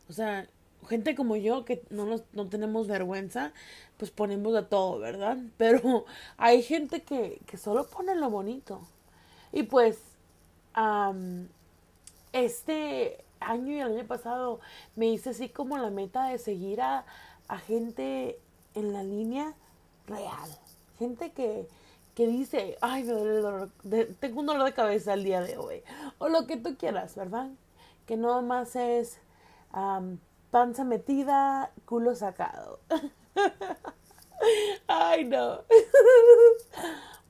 O 0.08 0.12
sea, 0.12 0.48
gente 0.88 1.14
como 1.14 1.36
yo 1.36 1.64
que 1.64 1.82
no, 1.90 2.04
nos, 2.06 2.22
no 2.32 2.48
tenemos 2.48 2.86
vergüenza, 2.88 3.52
pues 3.96 4.10
ponemos 4.10 4.52
de 4.54 4.62
todo, 4.62 4.98
¿verdad? 4.98 5.38
Pero 5.56 6.04
hay 6.36 6.62
gente 6.62 7.02
que, 7.02 7.40
que 7.46 7.56
solo 7.56 7.88
pone 7.88 8.14
lo 8.14 8.30
bonito. 8.30 8.80
Y 9.52 9.64
pues, 9.64 9.98
este 12.32 13.24
año 13.40 13.72
y 13.72 13.80
el 13.80 13.96
año 13.98 14.06
pasado 14.06 14.60
me 14.96 15.06
hice 15.06 15.30
así 15.30 15.48
como 15.48 15.78
la 15.78 15.90
meta 15.90 16.28
de 16.28 16.38
seguir 16.38 16.80
a, 16.80 17.04
a 17.48 17.58
gente 17.58 18.38
en 18.74 18.92
la 18.92 19.02
línea 19.02 19.54
real. 20.06 20.50
Gente 20.98 21.32
que, 21.32 21.68
que 22.14 22.26
dice, 22.26 22.76
ay, 22.80 23.04
me 23.04 23.12
duele 23.12 23.36
el 23.36 23.42
dolor, 23.42 23.70
tengo 24.20 24.40
un 24.40 24.46
dolor 24.46 24.64
de 24.64 24.74
cabeza 24.74 25.14
el 25.14 25.24
día 25.24 25.40
de 25.40 25.56
hoy. 25.56 25.82
O 26.18 26.28
lo 26.28 26.46
que 26.46 26.56
tú 26.56 26.76
quieras, 26.76 27.14
¿verdad? 27.14 27.50
Que 28.06 28.16
no 28.16 28.42
más 28.42 28.76
es 28.76 29.18
panza 30.50 30.84
metida, 30.84 31.72
culo 31.84 32.14
sacado. 32.14 32.80
ay, 34.86 35.24
no. 35.24 35.60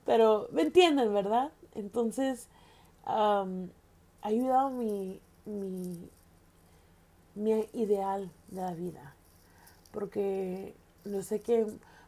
Pero 0.04 0.49
me 0.52 0.62
entienden, 0.62 1.14
¿verdad? 1.14 1.50
Entonces, 1.75 2.49
ha 3.07 3.47
ayudado 4.23 4.71
mi, 4.71 5.21
mi, 5.47 6.11
mi 7.35 7.69
ideal 7.73 8.31
de 8.49 8.61
la 8.61 8.73
vida. 8.73 9.14
Porque 9.90 10.75
no 11.04 11.23
sé 11.23 11.40
que 11.40 11.66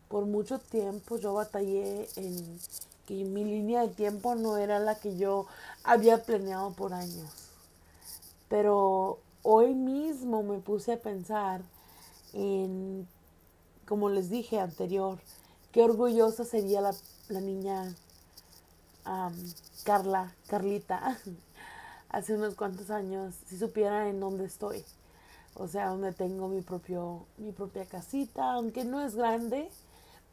por 0.08 0.26
mucho 0.26 0.58
tiempo 0.58 1.18
yo 1.18 1.34
batallé 1.34 2.08
en 2.16 2.58
que 3.06 3.24
mi 3.24 3.44
línea 3.44 3.82
de 3.82 3.88
tiempo 3.88 4.34
no 4.34 4.56
era 4.56 4.78
la 4.78 4.96
que 4.96 5.16
yo 5.16 5.46
había 5.84 6.22
planeado 6.22 6.72
por 6.72 6.92
años. 6.92 7.45
Pero 8.48 9.20
hoy 9.42 9.74
mismo 9.74 10.42
me 10.42 10.58
puse 10.58 10.92
a 10.94 11.02
pensar 11.02 11.62
en, 12.32 13.08
como 13.86 14.08
les 14.10 14.30
dije 14.30 14.60
anterior, 14.60 15.18
qué 15.72 15.82
orgullosa 15.82 16.44
sería 16.44 16.80
la, 16.80 16.94
la 17.28 17.40
niña 17.40 17.94
Carla, 19.84 20.34
Carlita, 20.48 21.18
hace 22.08 22.34
unos 22.34 22.54
cuantos 22.54 22.90
años, 22.90 23.34
si 23.46 23.58
supiera 23.58 24.08
en 24.08 24.20
dónde 24.20 24.44
estoy. 24.44 24.84
O 25.54 25.68
sea, 25.68 25.88
donde 25.88 26.12
tengo 26.12 26.48
mi 26.48 26.60
propio, 26.60 27.24
mi 27.38 27.52
propia 27.52 27.86
casita, 27.86 28.52
aunque 28.52 28.84
no 28.84 29.00
es 29.00 29.14
grande, 29.14 29.70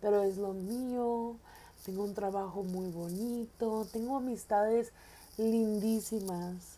pero 0.02 0.24
es 0.24 0.38
lo 0.38 0.54
mío. 0.54 1.38
Tengo 1.86 2.04
un 2.04 2.14
trabajo 2.14 2.64
muy 2.64 2.90
bonito, 2.90 3.86
tengo 3.92 4.18
amistades 4.18 4.92
lindísimas, 5.38 6.73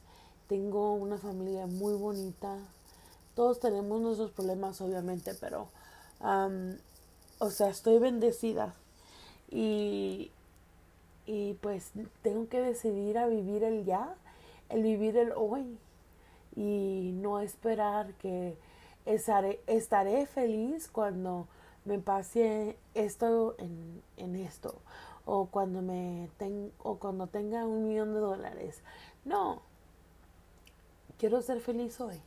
tengo 0.47 0.93
una 0.93 1.17
familia 1.17 1.67
muy 1.67 1.93
bonita. 1.93 2.57
Todos 3.35 3.59
tenemos 3.59 4.01
nuestros 4.01 4.31
problemas, 4.31 4.79
obviamente, 4.81 5.33
pero, 5.39 5.67
o 7.39 7.49
sea, 7.49 7.69
estoy 7.69 7.99
bendecida. 7.99 8.75
Y, 9.49 10.31
y 11.25 11.53
pues 11.55 11.91
tengo 12.21 12.47
que 12.47 12.61
decidir 12.61 13.17
a 13.17 13.27
vivir 13.27 13.63
el 13.63 13.85
ya, 13.85 14.15
el 14.69 14.83
vivir 14.83 15.17
el 15.17 15.31
hoy 15.35 15.77
y 16.55 17.11
no 17.15 17.39
esperar 17.39 18.13
que 18.15 18.57
estaré, 19.05 19.61
estaré 19.67 20.25
feliz 20.25 20.89
cuando 20.91 21.47
me 21.83 21.99
pase 21.99 22.77
esto 22.95 23.55
en, 23.59 24.01
en 24.17 24.35
esto 24.35 24.75
o 25.25 25.47
cuando 25.47 25.81
me 25.81 26.29
ten, 26.37 26.71
o 26.79 26.97
cuando 26.97 27.27
tenga 27.27 27.65
un 27.65 27.87
millón 27.87 28.13
de 28.13 28.19
dólares. 28.19 28.81
No, 29.25 29.61
quiero 31.17 31.41
ser 31.41 31.59
feliz 31.59 31.99
hoy. 31.99 32.21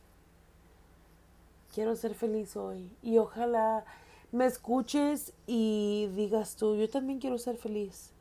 Quiero 1.73 1.95
ser 1.95 2.15
feliz 2.15 2.55
hoy. 2.55 2.91
Y 3.01 3.17
ojalá 3.17 3.85
me 4.31 4.45
escuches 4.45 5.33
y 5.47 6.07
digas 6.15 6.55
tú, 6.55 6.75
yo 6.75 6.89
también 6.89 7.19
quiero 7.19 7.37
ser 7.37 7.57
feliz 7.57 8.13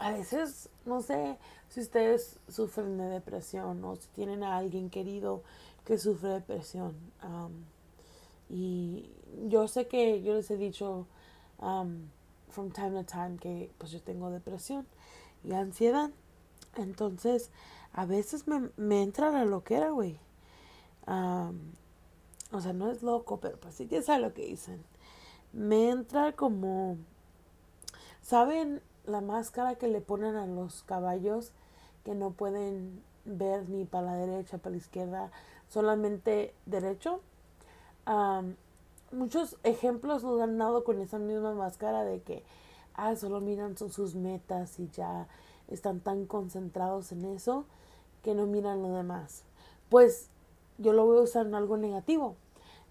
a 0.00 0.12
veces, 0.12 0.68
no 0.84 1.00
sé 1.02 1.38
si 1.68 1.80
ustedes 1.80 2.38
sufren 2.48 2.98
de 2.98 3.04
depresión 3.04 3.82
o 3.84 3.96
si 3.96 4.08
tienen 4.08 4.42
a 4.42 4.56
alguien 4.56 4.90
querido 4.90 5.42
que 5.84 5.98
sufre 5.98 6.30
depresión. 6.30 6.94
y 8.50 9.10
yo 9.48 9.68
sé 9.68 9.86
que 9.86 10.22
yo 10.22 10.34
les 10.34 10.50
he 10.50 10.56
dicho 10.56 11.06
from 11.58 12.70
time 12.72 13.02
to 13.02 13.04
time 13.04 13.38
que 13.38 13.70
pues 13.78 13.90
yo 13.90 14.00
tengo 14.00 14.30
depresión 14.30 14.86
y 15.42 15.52
ansiedad. 15.52 16.10
Entonces, 16.76 17.50
a 17.94 18.04
veces 18.04 18.46
me, 18.46 18.70
me 18.76 19.02
entra 19.02 19.30
la 19.30 19.44
loquera, 19.44 19.90
güey. 19.90 20.18
o 21.06 22.60
sea, 22.60 22.72
no 22.72 22.90
es 22.90 23.02
loco, 23.02 23.40
pero 23.40 23.58
pues 23.58 23.74
sí 23.76 23.86
que 23.86 24.02
sabe 24.02 24.20
lo 24.20 24.34
que 24.34 24.44
dicen. 24.46 24.84
Me 25.52 25.90
entra 25.90 26.32
como, 26.32 26.98
¿saben? 28.20 28.82
la 29.06 29.20
máscara 29.20 29.74
que 29.74 29.88
le 29.88 30.00
ponen 30.00 30.36
a 30.36 30.46
los 30.46 30.82
caballos 30.82 31.52
que 32.04 32.14
no 32.14 32.30
pueden 32.30 33.02
ver 33.24 33.68
ni 33.68 33.84
para 33.84 34.06
la 34.06 34.14
derecha, 34.14 34.58
para 34.58 34.72
la 34.72 34.76
izquierda, 34.78 35.30
solamente 35.68 36.54
derecho. 36.66 37.20
muchos 39.12 39.56
ejemplos 39.62 40.24
nos 40.24 40.40
han 40.40 40.58
dado 40.58 40.84
con 40.84 41.00
esa 41.00 41.18
misma 41.18 41.54
máscara 41.54 42.04
de 42.04 42.22
que 42.22 42.42
ah, 42.94 43.16
solo 43.16 43.40
miran 43.40 43.76
sus 43.76 44.14
metas 44.14 44.78
y 44.78 44.88
ya 44.90 45.28
están 45.68 46.00
tan 46.00 46.26
concentrados 46.26 47.12
en 47.12 47.24
eso 47.24 47.66
que 48.24 48.34
no 48.34 48.46
miran 48.46 48.82
lo 48.82 48.88
demás. 48.88 49.44
Pues 49.90 50.30
yo 50.78 50.92
lo 50.92 51.06
voy 51.06 51.18
a 51.18 51.22
usar 51.22 51.46
en 51.46 51.54
algo 51.54 51.76
negativo. 51.76 52.34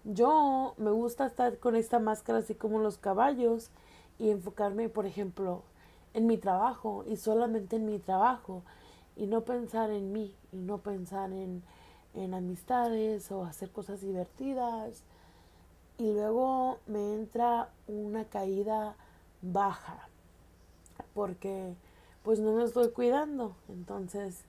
Yo 0.04 0.74
me 0.78 0.90
gusta 0.90 1.26
estar 1.26 1.58
con 1.58 1.76
esta 1.76 1.98
máscara 1.98 2.38
así 2.38 2.54
como 2.54 2.78
los 2.78 2.96
caballos 2.96 3.70
y 4.18 4.30
enfocarme, 4.30 4.88
por 4.88 5.04
ejemplo, 5.04 5.62
en 6.14 6.26
mi 6.26 6.38
trabajo 6.38 7.04
y 7.06 7.16
solamente 7.16 7.76
en 7.76 7.84
mi 7.84 7.98
trabajo 7.98 8.62
y 9.16 9.26
no 9.26 9.42
pensar 9.42 9.90
en 9.90 10.12
mí 10.12 10.34
y 10.52 10.56
no 10.56 10.78
pensar 10.78 11.32
en, 11.32 11.62
en 12.14 12.32
amistades 12.32 13.30
o 13.32 13.44
hacer 13.44 13.70
cosas 13.70 14.00
divertidas 14.00 15.02
y 15.98 16.12
luego 16.12 16.78
me 16.86 17.14
entra 17.14 17.70
una 17.88 18.24
caída 18.24 18.96
baja 19.42 20.08
porque 21.14 21.74
pues 22.22 22.40
no 22.40 22.52
me 22.52 22.64
estoy 22.64 22.90
cuidando 22.90 23.54
entonces 23.68 24.44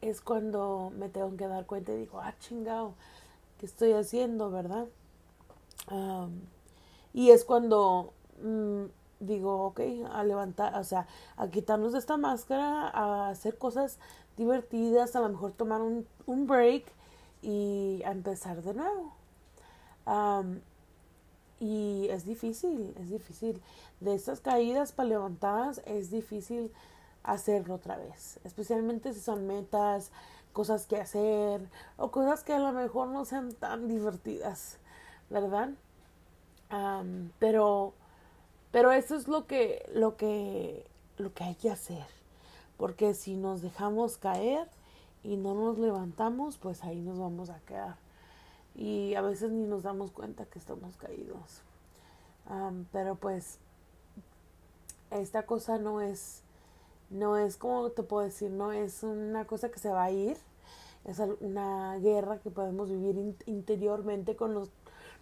es 0.00 0.20
cuando 0.20 0.92
me 0.96 1.08
tengo 1.08 1.36
que 1.36 1.46
dar 1.48 1.66
cuenta 1.66 1.92
y 1.92 1.96
digo 1.96 2.20
ah 2.20 2.34
chingado 2.38 2.94
qué 3.58 3.66
estoy 3.66 3.92
haciendo 3.92 4.50
verdad 4.50 4.86
y 7.12 7.30
es 7.30 7.44
cuando 7.44 8.12
Mm, 8.42 8.86
digo, 9.20 9.64
ok, 9.66 9.80
a 10.12 10.24
levantar, 10.24 10.76
o 10.78 10.84
sea, 10.84 11.06
a 11.36 11.48
quitarnos 11.48 11.92
de 11.92 11.98
esta 11.98 12.16
máscara, 12.16 12.88
a 12.88 13.28
hacer 13.30 13.58
cosas 13.58 13.98
divertidas, 14.36 15.16
a 15.16 15.20
lo 15.20 15.28
mejor 15.28 15.52
tomar 15.52 15.80
un, 15.82 16.06
un 16.26 16.46
break 16.46 16.84
y 17.42 18.02
a 18.04 18.10
empezar 18.12 18.62
de 18.62 18.74
nuevo. 18.74 19.12
y 21.60 22.08
es 22.10 22.24
difícil, 22.26 22.94
es 23.00 23.10
difícil. 23.10 23.60
De 24.00 24.14
estas 24.14 24.40
caídas 24.40 24.92
para 24.92 25.08
levantadas 25.08 25.80
es 25.86 26.10
difícil 26.10 26.70
hacerlo 27.24 27.74
otra 27.74 27.96
vez, 27.96 28.38
especialmente 28.44 29.12
si 29.12 29.20
son 29.20 29.46
metas 29.46 30.10
cosas 30.52 30.86
que 30.86 30.96
hacer 30.96 31.68
o 31.96 32.10
cosas 32.10 32.44
que 32.44 32.52
a 32.52 32.58
lo 32.58 32.72
mejor 32.72 33.08
no 33.08 33.24
sean 33.24 33.52
tan 33.52 33.88
divertidas, 33.88 34.78
¿verdad? 35.30 35.70
pero, 37.38 37.94
pero 38.72 38.90
eso 38.92 39.14
es 39.14 39.28
lo 39.28 39.46
que, 39.46 39.88
lo 39.94 40.16
que, 40.16 40.86
lo 41.18 41.32
que 41.34 41.44
hay 41.44 41.54
que 41.54 41.70
hacer, 41.70 42.06
porque 42.76 43.14
si 43.14 43.36
nos 43.36 43.62
dejamos 43.62 44.16
caer 44.16 44.68
y 45.22 45.36
no 45.36 45.54
nos 45.54 45.78
levantamos, 45.78 46.58
pues 46.58 46.82
ahí 46.84 47.00
nos 47.00 47.18
vamos 47.18 47.50
a 47.50 47.60
quedar 47.60 47.96
y 48.74 49.14
a 49.14 49.22
veces 49.22 49.50
ni 49.52 49.66
nos 49.66 49.84
damos 49.84 50.10
cuenta 50.10 50.46
que 50.46 50.58
estamos 50.58 50.96
caídos. 50.96 51.62
pero 52.92 53.14
pues 53.16 53.58
esta 55.10 55.46
cosa 55.46 55.78
no 55.78 56.00
es, 56.00 56.42
no 57.14 57.36
es 57.36 57.56
como 57.56 57.90
te 57.90 58.02
puedo 58.02 58.24
decir, 58.24 58.50
no 58.50 58.72
es 58.72 59.02
una 59.02 59.46
cosa 59.46 59.70
que 59.70 59.78
se 59.78 59.90
va 59.90 60.04
a 60.04 60.10
ir, 60.10 60.36
es 61.04 61.20
una 61.40 61.96
guerra 61.98 62.38
que 62.38 62.50
podemos 62.50 62.90
vivir 62.90 63.36
interiormente 63.46 64.36
con 64.36 64.52
los, 64.52 64.70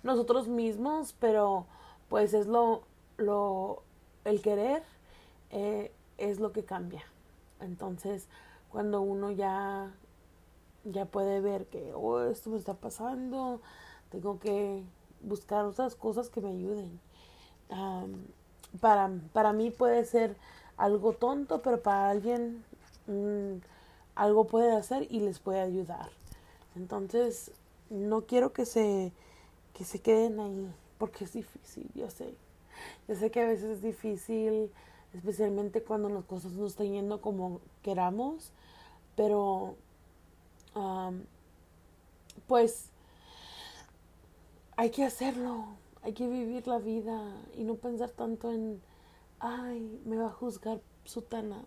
nosotros 0.02 0.48
mismos, 0.48 1.14
pero 1.20 1.66
pues 2.08 2.34
es 2.34 2.46
lo, 2.46 2.82
lo, 3.18 3.82
el 4.24 4.40
querer 4.40 4.82
eh, 5.50 5.92
es 6.18 6.40
lo 6.40 6.52
que 6.52 6.64
cambia. 6.64 7.02
Entonces, 7.60 8.26
cuando 8.70 9.02
uno 9.02 9.30
ya 9.30 9.92
ya 10.84 11.04
puede 11.04 11.40
ver 11.40 11.66
que, 11.66 11.92
oh, 11.94 12.22
esto 12.22 12.50
me 12.50 12.58
está 12.58 12.74
pasando, 12.74 13.60
tengo 14.10 14.38
que 14.38 14.82
buscar 15.20 15.64
otras 15.64 15.94
cosas 15.94 16.28
que 16.28 16.40
me 16.40 16.50
ayuden. 16.50 17.00
para, 18.80 19.10
para 19.32 19.52
mí 19.52 19.70
puede 19.70 20.04
ser 20.04 20.36
algo 20.82 21.12
tonto, 21.12 21.62
pero 21.62 21.80
para 21.80 22.10
alguien 22.10 22.64
mm, 23.06 23.58
algo 24.16 24.48
puede 24.48 24.72
hacer 24.72 25.06
y 25.10 25.20
les 25.20 25.38
puede 25.38 25.60
ayudar. 25.60 26.10
Entonces, 26.74 27.52
no 27.88 28.22
quiero 28.22 28.52
que 28.52 28.66
se, 28.66 29.12
que 29.74 29.84
se 29.84 30.00
queden 30.00 30.40
ahí, 30.40 30.74
porque 30.98 31.24
es 31.24 31.34
difícil, 31.34 31.88
yo 31.94 32.10
sé. 32.10 32.34
Yo 33.06 33.14
sé 33.14 33.30
que 33.30 33.42
a 33.42 33.46
veces 33.46 33.70
es 33.70 33.82
difícil, 33.82 34.72
especialmente 35.14 35.84
cuando 35.84 36.08
las 36.08 36.24
cosas 36.24 36.50
no 36.52 36.66
están 36.66 36.90
yendo 36.90 37.20
como 37.20 37.60
queramos, 37.82 38.50
pero 39.14 39.76
pues 42.48 42.88
hay 44.76 44.90
que 44.90 45.04
hacerlo, 45.04 45.64
hay 46.02 46.12
que 46.12 46.26
vivir 46.26 46.66
la 46.66 46.78
vida 46.78 47.22
y 47.56 47.62
no 47.62 47.76
pensar 47.76 48.10
tanto 48.10 48.50
en, 48.50 48.80
ay, 49.42 50.00
me 50.04 50.16
va 50.16 50.28
a 50.28 50.32
juzgar 50.32 50.80
sutana, 51.04 51.64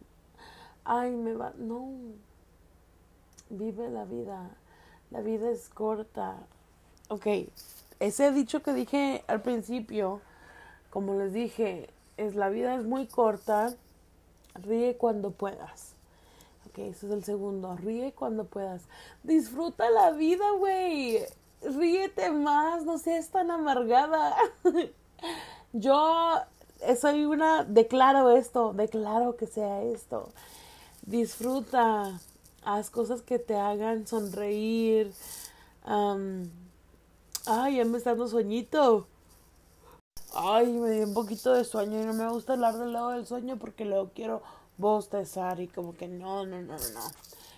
ay, 0.85 1.11
me 1.11 1.33
va, 1.33 1.53
no, 1.57 1.91
vive 3.49 3.89
la 3.89 4.05
vida, 4.05 4.57
la 5.11 5.21
vida 5.21 5.51
es 5.51 5.69
corta. 5.69 6.47
Ok, 7.09 7.27
ese 7.99 8.31
dicho 8.31 8.63
que 8.63 8.73
dije 8.73 9.23
al 9.27 9.41
principio, 9.41 10.21
como 10.89 11.15
les 11.15 11.33
dije, 11.33 11.89
es 12.17 12.35
la 12.35 12.49
vida 12.49 12.75
es 12.75 12.85
muy 12.85 13.07
corta, 13.07 13.75
ríe 14.55 14.95
cuando 14.97 15.31
puedas. 15.31 15.93
Ok, 16.69 16.79
ese 16.79 17.07
es 17.07 17.11
el 17.11 17.23
segundo. 17.23 17.75
Ríe 17.75 18.13
cuando 18.13 18.45
puedas. 18.45 18.83
Disfruta 19.23 19.89
la 19.89 20.11
vida, 20.11 20.45
güey. 20.57 21.19
Ríete 21.61 22.31
más, 22.31 22.85
no 22.85 22.97
seas 22.97 23.29
tan 23.29 23.51
amargada. 23.51 24.35
Yo 25.73 26.41
soy 26.99 27.25
una, 27.25 27.63
declaro 27.63 28.31
esto, 28.31 28.73
declaro 28.73 29.35
que 29.37 29.47
sea 29.47 29.83
esto. 29.83 30.29
Disfruta, 31.03 32.19
haz 32.63 32.89
cosas 32.89 33.21
que 33.21 33.39
te 33.39 33.55
hagan 33.55 34.07
sonreír. 34.07 35.13
ay, 37.45 37.77
ya 37.77 37.85
me 37.85 37.97
está 37.97 38.11
dando 38.11 38.27
sueñito. 38.27 39.07
Ay, 40.33 40.73
me 40.73 40.91
dio 40.91 41.07
un 41.07 41.13
poquito 41.13 41.53
de 41.53 41.63
sueño 41.63 42.01
y 42.01 42.05
no 42.05 42.13
me 42.13 42.27
gusta 42.29 42.53
hablar 42.53 42.77
del 42.77 42.93
lado 42.93 43.09
del 43.11 43.25
sueño 43.25 43.57
porque 43.57 43.85
luego 43.85 44.11
quiero 44.13 44.41
bostezar 44.77 45.59
y 45.61 45.67
como 45.67 45.95
que 45.95 46.07
no, 46.07 46.45
no, 46.45 46.61
no, 46.61 46.73
no. 46.77 47.01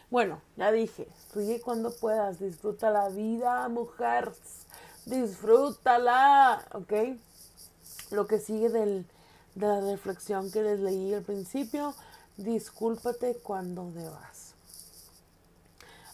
Bueno, 0.10 0.42
ya 0.56 0.72
dije, 0.72 1.08
ríe 1.34 1.60
cuando 1.60 1.92
puedas, 1.92 2.40
disfruta 2.40 2.92
la 2.92 3.10
vida, 3.10 3.68
mujer, 3.68 4.32
disfrútala, 5.06 6.66
¿ok? 6.74 6.94
Lo 8.12 8.28
que 8.28 8.40
sigue 8.40 8.70
del, 8.70 9.06
de 9.58 9.68
la 9.68 9.82
reflexión 9.82 10.52
que 10.52 10.62
les 10.62 10.80
leí 10.80 11.14
al 11.14 11.24
principio, 11.24 11.96
discúlpate 12.38 13.36
cuando 13.36 13.92
debas. 13.92 14.54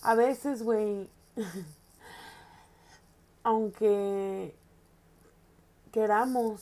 A 0.01 0.15
veces, 0.15 0.63
güey, 0.63 1.09
aunque 3.43 4.55
queramos 5.91 6.61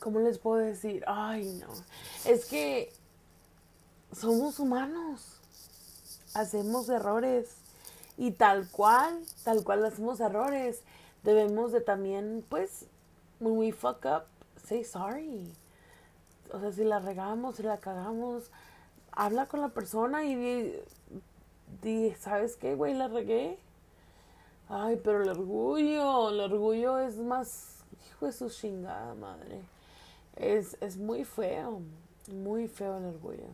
¿cómo 0.00 0.20
les 0.20 0.38
puedo 0.38 0.56
decir? 0.56 1.04
Ay, 1.06 1.60
no. 1.60 1.68
Es 2.24 2.46
que 2.46 2.92
somos 4.12 4.58
humanos. 4.58 5.40
Hacemos 6.34 6.88
errores. 6.88 7.56
Y 8.16 8.32
tal 8.32 8.68
cual, 8.68 9.18
tal 9.44 9.64
cual 9.64 9.84
hacemos 9.84 10.20
errores, 10.20 10.82
debemos 11.22 11.72
de 11.72 11.80
también, 11.80 12.44
pues, 12.50 12.84
when 13.38 13.56
we 13.56 13.72
fuck 13.72 14.04
up, 14.04 14.24
say 14.66 14.84
sorry. 14.84 15.52
O 16.52 16.60
sea, 16.60 16.72
si 16.72 16.84
la 16.84 16.98
regamos, 16.98 17.56
si 17.56 17.62
la 17.62 17.78
cagamos, 17.78 18.50
habla 19.12 19.46
con 19.46 19.60
la 19.60 19.68
persona 19.68 20.24
y 20.24 20.74
di, 21.82 22.14
¿sabes 22.18 22.56
qué, 22.56 22.74
güey? 22.74 22.94
La 22.94 23.08
regué. 23.08 23.58
Ay, 24.68 25.00
pero 25.02 25.22
el 25.22 25.28
orgullo, 25.28 26.30
el 26.30 26.40
orgullo 26.40 26.98
es 26.98 27.16
más, 27.16 27.84
hijo 28.08 28.26
de 28.26 28.32
su 28.32 28.48
chingada 28.50 29.14
madre 29.14 29.62
es, 30.40 30.76
es 30.80 30.96
muy 30.96 31.24
feo, 31.24 31.82
muy 32.32 32.68
feo 32.68 32.96
el 32.96 33.04
orgullo. 33.06 33.46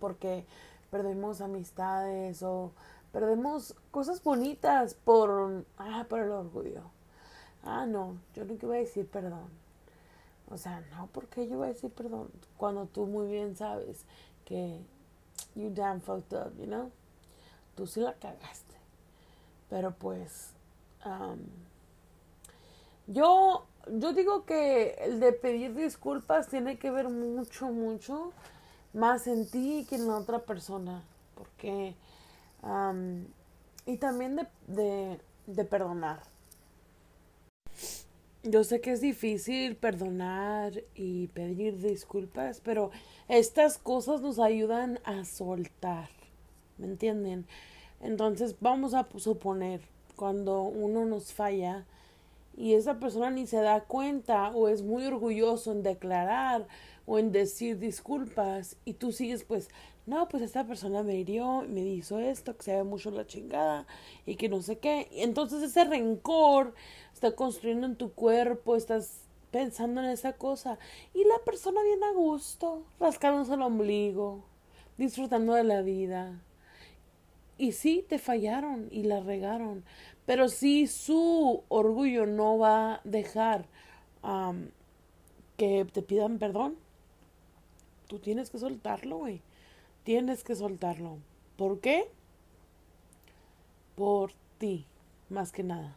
Porque 0.00 0.44
perdemos 0.90 1.40
amistades 1.40 2.42
o 2.42 2.72
perdemos 3.12 3.74
cosas 3.90 4.22
bonitas 4.22 4.94
por, 4.94 5.64
ah, 5.78 6.06
por 6.08 6.20
el 6.20 6.30
orgullo. 6.30 6.82
Ah, 7.62 7.86
no, 7.86 8.16
yo 8.34 8.44
nunca 8.44 8.66
voy 8.66 8.76
a 8.76 8.80
decir 8.80 9.06
perdón. 9.08 9.48
O 10.48 10.56
sea, 10.58 10.82
no, 10.92 11.08
porque 11.12 11.48
yo 11.48 11.58
voy 11.58 11.66
a 11.66 11.72
decir 11.72 11.90
perdón? 11.90 12.30
Cuando 12.56 12.86
tú 12.86 13.06
muy 13.06 13.28
bien 13.28 13.56
sabes 13.56 14.04
que 14.44 14.80
you 15.54 15.70
damn 15.70 16.00
fucked 16.00 16.36
up, 16.36 16.56
you 16.58 16.66
know? 16.66 16.90
Tú 17.74 17.86
sí 17.86 18.00
la 18.00 18.14
cagaste. 18.14 18.76
Pero 19.68 19.92
pues, 19.92 20.52
um, 21.04 21.38
yo 23.06 23.66
yo 23.88 24.12
digo 24.12 24.44
que 24.44 24.96
el 25.00 25.20
de 25.20 25.32
pedir 25.32 25.74
disculpas 25.74 26.48
tiene 26.48 26.78
que 26.78 26.90
ver 26.90 27.08
mucho, 27.08 27.66
mucho 27.66 28.32
más 28.92 29.26
en 29.26 29.48
ti 29.48 29.86
que 29.88 29.96
en 29.96 30.08
la 30.08 30.16
otra 30.16 30.40
persona. 30.40 31.02
Porque. 31.34 31.94
y 33.84 33.96
también 33.98 34.36
de, 34.36 34.46
de, 34.66 35.20
de 35.46 35.64
perdonar. 35.64 36.20
Yo 38.48 38.62
sé 38.62 38.80
que 38.80 38.92
es 38.92 39.00
difícil 39.00 39.74
perdonar 39.74 40.84
y 40.94 41.26
pedir 41.28 41.82
disculpas, 41.82 42.60
pero 42.60 42.92
estas 43.26 43.76
cosas 43.76 44.20
nos 44.20 44.38
ayudan 44.38 45.00
a 45.02 45.24
soltar. 45.24 46.08
¿Me 46.78 46.86
entienden? 46.86 47.44
Entonces 48.00 48.54
vamos 48.60 48.94
a 48.94 49.08
suponer, 49.16 49.80
cuando 50.14 50.62
uno 50.62 51.04
nos 51.06 51.32
falla, 51.32 51.86
y 52.56 52.74
esa 52.74 53.00
persona 53.00 53.32
ni 53.32 53.48
se 53.48 53.56
da 53.56 53.80
cuenta 53.80 54.50
o 54.50 54.68
es 54.68 54.82
muy 54.82 55.04
orgulloso 55.06 55.72
en 55.72 55.82
declarar 55.82 56.68
o 57.04 57.18
en 57.18 57.32
decir 57.32 57.80
disculpas 57.80 58.76
y 58.84 58.92
tú 58.92 59.10
sigues 59.10 59.42
pues 59.42 59.70
no 60.06 60.28
pues 60.28 60.42
esta 60.42 60.64
persona 60.64 61.02
me 61.02 61.16
hirió 61.16 61.64
me 61.68 61.80
hizo 61.82 62.18
esto 62.18 62.56
que 62.56 62.62
se 62.62 62.76
ve 62.76 62.84
mucho 62.84 63.10
la 63.10 63.26
chingada 63.26 63.86
y 64.24 64.36
que 64.36 64.48
no 64.48 64.62
sé 64.62 64.78
qué 64.78 65.08
entonces 65.12 65.62
ese 65.62 65.84
rencor 65.84 66.74
está 67.12 67.32
construyendo 67.32 67.86
en 67.86 67.96
tu 67.96 68.12
cuerpo 68.12 68.76
estás 68.76 69.26
pensando 69.50 70.00
en 70.02 70.10
esa 70.10 70.34
cosa 70.34 70.78
y 71.14 71.24
la 71.24 71.38
persona 71.44 71.82
viene 71.82 72.06
a 72.06 72.12
gusto 72.12 72.84
rascándose 73.00 73.54
el 73.54 73.62
ombligo 73.62 74.44
disfrutando 74.98 75.52
de 75.52 75.64
la 75.64 75.82
vida. 75.82 76.40
Y 77.58 77.72
sí 77.72 78.04
te 78.06 78.18
fallaron 78.18 78.88
y 78.90 79.04
la 79.04 79.20
regaron 79.20 79.84
pero 80.26 80.48
si 80.48 80.88
su 80.88 81.62
orgullo 81.68 82.26
no 82.26 82.58
va 82.58 82.94
a 82.94 83.00
dejar 83.04 83.64
que 85.56 85.84
te 85.84 86.02
pidan 86.02 86.38
perdón, 86.38 86.76
tú 88.08 88.18
tienes 88.18 88.50
que 88.50 88.58
soltarlo, 88.58 89.18
güey. 89.18 89.40
Tienes 90.06 90.44
que 90.44 90.54
soltarlo. 90.54 91.18
¿Por 91.56 91.80
qué? 91.80 92.08
Por 93.96 94.30
ti, 94.56 94.86
más 95.28 95.50
que 95.50 95.64
nada. 95.64 95.96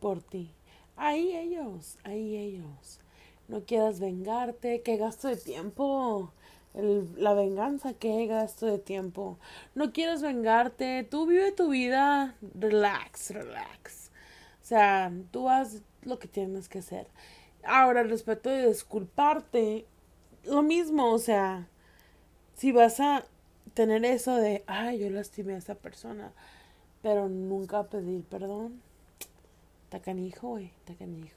Por 0.00 0.20
ti. 0.20 0.52
Ahí 0.96 1.34
ellos, 1.34 1.96
ahí 2.04 2.36
ellos. 2.36 3.00
No 3.48 3.64
quieras 3.64 4.00
vengarte, 4.00 4.82
qué 4.82 4.98
gasto 4.98 5.28
de 5.28 5.36
tiempo. 5.36 6.30
la 6.74 7.32
venganza, 7.32 7.94
qué 7.94 8.26
gasto 8.26 8.66
de 8.66 8.78
tiempo. 8.78 9.38
No 9.74 9.94
quieres 9.94 10.20
vengarte, 10.20 11.02
tú 11.10 11.24
vive 11.24 11.52
tu 11.52 11.70
vida, 11.70 12.36
relax, 12.42 13.30
relax. 13.30 14.10
O 14.62 14.66
sea, 14.66 15.10
tú 15.30 15.48
haz 15.48 15.80
lo 16.02 16.18
que 16.18 16.28
tienes 16.28 16.68
que 16.68 16.80
hacer. 16.80 17.06
Ahora, 17.64 18.02
respecto 18.02 18.50
de 18.50 18.68
disculparte, 18.68 19.86
lo 20.44 20.62
mismo, 20.62 21.10
o 21.12 21.18
sea, 21.18 21.66
si 22.56 22.72
vas 22.72 23.00
a 23.00 23.24
tener 23.74 24.04
eso 24.04 24.36
de, 24.36 24.64
ay, 24.66 24.98
yo 24.98 25.10
lastimé 25.10 25.54
a 25.54 25.58
esa 25.58 25.74
persona, 25.74 26.32
pero 27.02 27.28
nunca 27.28 27.84
pedir 27.84 28.24
perdón, 28.24 28.80
tacanijo, 29.88 30.48
güey, 30.48 30.72
tacanijo. 30.84 31.36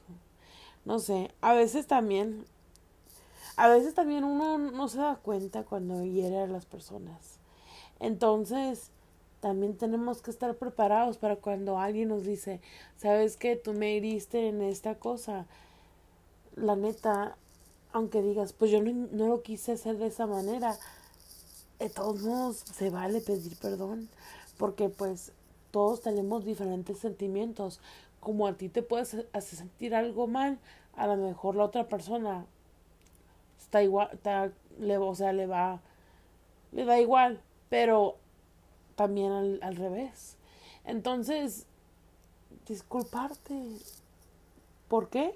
No 0.86 1.00
sé, 1.00 1.32
a 1.42 1.54
veces 1.54 1.88
también 1.88 2.46
a 3.60 3.68
veces 3.68 3.94
también 3.94 4.24
uno 4.24 4.58
no 4.58 4.88
se 4.88 5.00
da 5.00 5.18
cuenta 5.18 5.64
cuando 5.64 6.06
hiere 6.06 6.40
a 6.40 6.48
las 6.48 6.66
personas. 6.66 7.40
Entonces, 8.00 8.90
también 9.42 9.76
tenemos 9.78 10.22
que 10.22 10.32
estar 10.32 10.56
preparados 10.56 11.18
para 11.18 11.36
cuando 11.36 11.78
alguien 11.78 12.08
nos 12.08 12.24
dice, 12.24 12.62
sabes 12.96 13.36
que 13.36 13.58
tú 13.58 13.74
me 13.74 13.98
heriste 13.98 14.48
en 14.48 14.62
esta 14.62 14.96
cosa. 14.96 15.46
La 16.56 16.78
neta, 16.78 17.36
aunque 17.92 18.22
digas, 18.22 18.54
pues 18.54 18.72
yo 18.72 18.82
no, 18.82 19.28
lo 19.28 19.42
quise 19.42 19.74
hacer 19.74 19.98
de 19.98 20.08
esa 20.08 20.26
manera, 20.26 20.78
de 21.80 21.90
todos 21.90 22.22
modos 22.22 22.58
se 22.58 22.90
vale 22.90 23.22
pedir 23.22 23.56
perdón, 23.58 24.10
porque 24.58 24.90
pues 24.90 25.32
todos 25.72 26.02
tenemos 26.02 26.46
diferentes 26.46 27.00
sentimientos. 27.00 27.80
Como 28.20 28.48
a 28.48 28.54
ti 28.54 28.68
te 28.68 28.84
puedes 28.84 29.16
hacer 29.32 29.60
sentir 29.60 29.96
algo 29.96 30.28
mal, 30.28 30.60
a 30.96 31.08
lo 31.08 31.16
mejor 31.16 31.56
la 31.56 31.64
otra 31.64 31.88
persona 31.88 32.46
está 33.60 33.82
igual, 33.82 34.10
está, 34.12 34.52
le, 34.80 34.98
o 34.98 35.16
sea, 35.16 35.32
le 35.32 35.48
va, 35.48 35.80
le 36.74 36.84
da 36.84 37.00
igual, 37.00 37.42
pero 37.70 38.18
también 38.96 39.32
al, 39.32 39.60
al 39.62 39.76
revés. 39.78 40.36
Entonces, 40.84 41.66
disculparte. 42.68 43.78
¿Por 44.88 45.10
qué? 45.10 45.36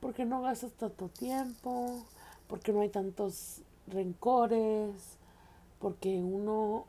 Porque 0.00 0.24
no 0.24 0.42
gastas 0.42 0.72
tanto 0.72 1.08
tiempo, 1.08 2.04
porque 2.48 2.72
no 2.72 2.80
hay 2.80 2.88
tantos 2.88 3.62
rencores, 3.86 5.16
porque 5.82 6.22
uno 6.22 6.84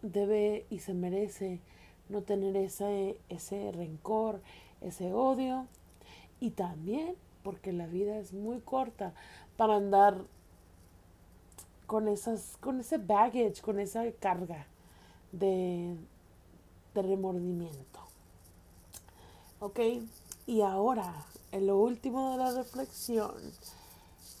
debe 0.00 0.64
y 0.70 0.78
se 0.78 0.94
merece 0.94 1.60
no 2.08 2.22
tener 2.22 2.56
ese, 2.56 3.18
ese 3.28 3.72
rencor, 3.72 4.40
ese 4.80 5.12
odio. 5.12 5.66
Y 6.38 6.50
también 6.50 7.16
porque 7.42 7.72
la 7.72 7.88
vida 7.88 8.16
es 8.18 8.32
muy 8.32 8.60
corta 8.60 9.12
para 9.56 9.74
andar 9.74 10.22
con 11.88 12.06
esas, 12.06 12.56
con 12.60 12.78
ese 12.78 12.98
baggage, 12.98 13.60
con 13.60 13.80
esa 13.80 14.04
carga 14.12 14.68
de, 15.32 15.96
de 16.94 17.02
remordimiento. 17.02 18.00
¿Ok? 19.58 19.80
Y 20.46 20.60
ahora, 20.60 21.12
en 21.50 21.66
lo 21.66 21.78
último 21.78 22.30
de 22.30 22.36
la 22.36 22.52
reflexión, 22.52 23.34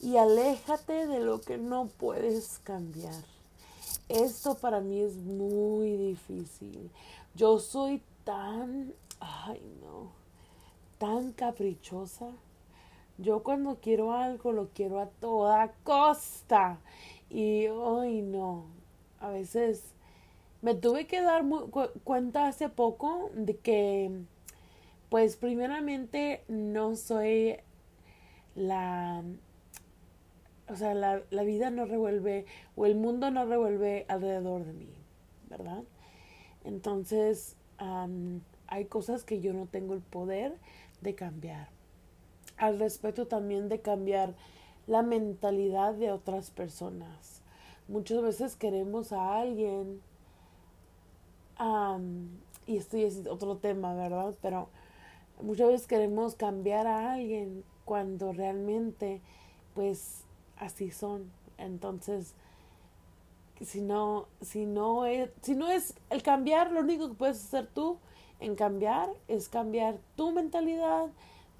y 0.00 0.18
aléjate 0.18 1.08
de 1.08 1.18
lo 1.18 1.40
que 1.40 1.58
no 1.58 1.86
puedes 1.98 2.60
cambiar. 2.62 3.35
Esto 4.08 4.56
para 4.56 4.80
mí 4.80 5.00
es 5.00 5.16
muy 5.16 5.96
difícil. 5.96 6.90
Yo 7.34 7.58
soy 7.58 8.02
tan, 8.24 8.94
ay 9.20 9.60
no, 9.82 10.10
tan 10.98 11.32
caprichosa 11.32 12.32
yo 13.18 13.42
cuando 13.42 13.78
quiero 13.80 14.12
algo 14.12 14.52
lo 14.52 14.68
quiero 14.68 15.00
a 15.00 15.06
toda 15.06 15.72
costa. 15.84 16.78
Y 17.30 17.66
hoy 17.68 18.22
no. 18.22 18.66
A 19.20 19.28
veces 19.30 19.94
me 20.62 20.74
tuve 20.74 21.06
que 21.06 21.22
dar 21.22 21.44
cuenta 22.04 22.46
hace 22.46 22.68
poco 22.68 23.30
de 23.34 23.56
que, 23.56 24.10
pues 25.08 25.36
primeramente 25.36 26.44
no 26.48 26.96
soy 26.96 27.56
la... 28.54 29.22
O 30.68 30.76
sea, 30.76 30.94
la, 30.94 31.22
la 31.30 31.42
vida 31.42 31.70
no 31.70 31.84
revuelve 31.84 32.46
o 32.74 32.86
el 32.86 32.96
mundo 32.96 33.30
no 33.30 33.46
revuelve 33.46 34.04
alrededor 34.08 34.64
de 34.64 34.72
mí, 34.72 34.88
¿verdad? 35.48 35.84
Entonces, 36.64 37.56
hay 38.66 38.84
cosas 38.86 39.24
que 39.24 39.40
yo 39.40 39.52
no 39.52 39.66
tengo 39.66 39.94
el 39.94 40.00
poder 40.00 40.56
de 41.00 41.14
cambiar 41.14 41.68
al 42.56 42.78
respecto 42.78 43.26
también 43.26 43.68
de 43.68 43.80
cambiar 43.80 44.34
la 44.86 45.02
mentalidad 45.02 45.94
de 45.94 46.10
otras 46.10 46.50
personas. 46.50 47.42
Muchas 47.88 48.22
veces 48.22 48.56
queremos 48.56 49.12
a 49.12 49.38
alguien, 49.38 50.00
y 52.66 52.76
esto 52.76 52.96
es 52.96 53.26
otro 53.26 53.58
tema, 53.58 53.94
¿verdad? 53.94 54.34
Pero 54.42 54.68
muchas 55.40 55.68
veces 55.68 55.86
queremos 55.86 56.34
cambiar 56.34 56.86
a 56.86 57.12
alguien 57.12 57.62
cuando 57.84 58.32
realmente, 58.32 59.20
pues, 59.74 60.24
así 60.58 60.90
son. 60.90 61.30
Entonces, 61.58 62.34
si 63.60 63.80
no, 63.80 64.26
si 64.42 64.66
no 64.66 65.06
es, 65.06 65.30
si 65.42 65.54
no 65.54 65.70
es 65.70 65.94
el 66.10 66.22
cambiar, 66.22 66.72
lo 66.72 66.80
único 66.80 67.08
que 67.08 67.14
puedes 67.14 67.42
hacer 67.44 67.66
tú 67.66 67.98
en 68.40 68.54
cambiar 68.54 69.08
es 69.28 69.48
cambiar 69.48 69.98
tu 70.16 70.32
mentalidad, 70.32 71.10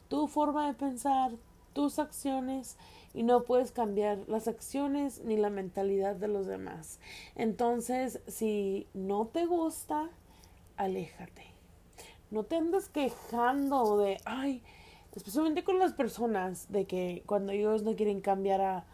tu 0.08 0.28
forma 0.28 0.66
de 0.66 0.74
pensar, 0.74 1.32
tus 1.72 1.98
acciones 1.98 2.76
y 3.14 3.22
no 3.22 3.44
puedes 3.44 3.72
cambiar 3.72 4.18
las 4.28 4.46
acciones 4.46 5.22
ni 5.24 5.36
la 5.36 5.48
mentalidad 5.48 6.16
de 6.16 6.28
los 6.28 6.46
demás. 6.46 7.00
Entonces, 7.34 8.20
si 8.26 8.86
no 8.92 9.26
te 9.26 9.46
gusta, 9.46 10.10
aléjate. 10.76 11.46
No 12.30 12.44
te 12.44 12.56
andes 12.56 12.88
quejando 12.88 13.96
de, 13.98 14.20
ay, 14.24 14.62
especialmente 15.16 15.64
con 15.64 15.78
las 15.78 15.92
personas, 15.92 16.70
de 16.70 16.86
que 16.86 17.22
cuando 17.26 17.52
ellos 17.52 17.82
no 17.82 17.96
quieren 17.96 18.20
cambiar 18.20 18.60
a 18.60 18.84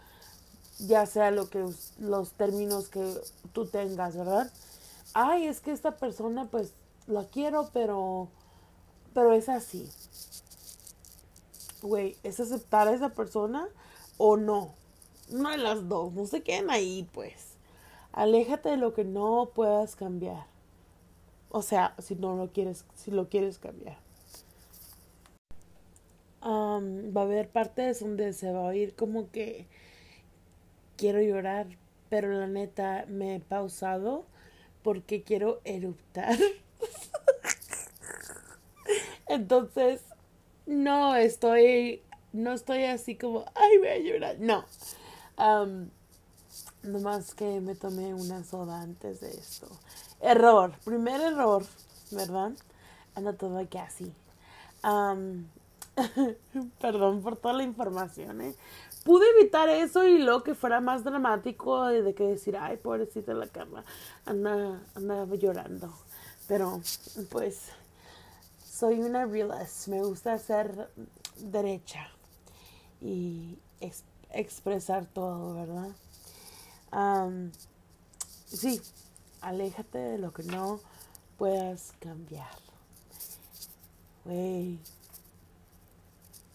ya 0.79 1.05
sea 1.05 1.31
lo 1.31 1.51
que 1.51 1.65
los 1.99 2.33
términos 2.33 2.89
que 2.89 3.15
tú 3.53 3.67
tengas, 3.67 4.17
¿verdad? 4.17 4.51
Ay, 5.13 5.47
es 5.47 5.61
que 5.61 5.73
esta 5.73 5.97
persona 5.97 6.47
pues 6.51 6.73
la 7.07 7.25
quiero, 7.27 7.69
pero 7.73 8.29
pero 9.13 9.35
es 9.35 9.51
así 9.51 9.91
güey, 11.83 12.17
¿es 12.23 12.41
aceptar 12.41 12.89
a 12.89 12.95
esa 12.95 13.11
persona 13.11 13.69
o 14.17 14.37
no? 14.37 14.71
Una 15.31 15.53
de 15.53 15.59
las 15.59 15.89
dos, 15.89 16.13
no 16.13 16.27
se 16.27 16.43
queden 16.43 16.71
ahí, 16.71 17.09
pues. 17.13 17.55
Aléjate 18.13 18.71
de 18.71 18.77
lo 18.77 18.95
que 18.95 19.05
no 19.05 19.51
puedas 19.55 19.97
cambiar. 19.97 20.47
O 21.51 21.63
sea, 21.63 21.95
si 21.99 22.15
no 22.15 22.37
lo 22.37 22.51
quieres, 22.53 22.85
si 22.95 23.11
lo 23.11 23.29
quieres 23.29 23.59
cambiar. 23.59 23.99
Va 26.45 27.21
a 27.21 27.25
haber 27.25 27.49
partes 27.49 28.01
donde 28.01 28.33
se 28.33 28.53
va 28.53 28.61
a 28.61 28.71
oír 28.71 28.95
como 28.95 29.31
que 29.31 29.67
quiero 30.97 31.21
llorar, 31.21 31.67
pero 32.09 32.33
la 32.33 32.47
neta 32.47 33.05
me 33.09 33.37
he 33.37 33.41
pausado 33.41 34.25
porque 34.83 35.23
quiero 35.23 35.61
eruptar. 35.65 36.37
Entonces, 39.29 40.03
no 40.67 41.17
estoy, 41.17 42.03
no 42.33 42.53
estoy 42.53 42.85
así 42.85 43.17
como, 43.17 43.45
ay, 43.55 43.79
voy 43.79 43.89
a 43.89 43.99
llorar. 43.99 44.37
No. 44.41 44.65
Nomás 46.83 47.35
que 47.35 47.61
me 47.61 47.75
tomé 47.75 48.15
una 48.15 48.45
soda 48.45 48.81
antes 48.83 49.21
de 49.21 49.31
esto. 49.31 49.69
Error, 50.21 50.75
primer 50.85 51.21
error, 51.21 51.65
¿verdad? 52.11 52.53
Anda 53.15 53.33
todo 53.33 53.59
aquí 53.59 53.79
así. 53.79 54.13
perdón 56.81 57.23
por 57.23 57.37
toda 57.37 57.55
la 57.55 57.63
información, 57.63 58.41
¿eh? 58.41 58.55
Pude 59.05 59.27
evitar 59.39 59.69
eso 59.69 60.07
y 60.07 60.19
lo 60.19 60.43
que 60.45 60.55
fuera 60.55 60.81
más 60.81 61.03
dramático 61.05 61.87
de 61.87 62.15
que 62.15 62.25
decir, 62.25 62.57
ay, 62.57 62.77
pobrecita 62.77 63.35
la 63.35 63.49
cama, 63.49 63.85
anda, 64.25 64.81
anda 64.95 65.27
llorando. 65.35 65.93
Pero, 66.47 66.81
pues, 67.31 67.71
soy 68.65 69.01
una 69.01 69.27
realist, 69.27 69.89
me 69.89 70.03
gusta 70.03 70.39
ser 70.39 70.89
derecha 71.39 72.09
y 73.01 73.59
expresar 74.31 75.07
todo, 75.07 75.55
¿verdad? 75.55 75.91
sí, 78.47 78.81
aléjate 79.41 79.99
de 79.99 80.19
lo 80.19 80.33
que 80.33 80.43
no 80.43 80.81
puedas 81.39 81.93
cambiar. 82.01 82.51
Güey, 84.25 84.79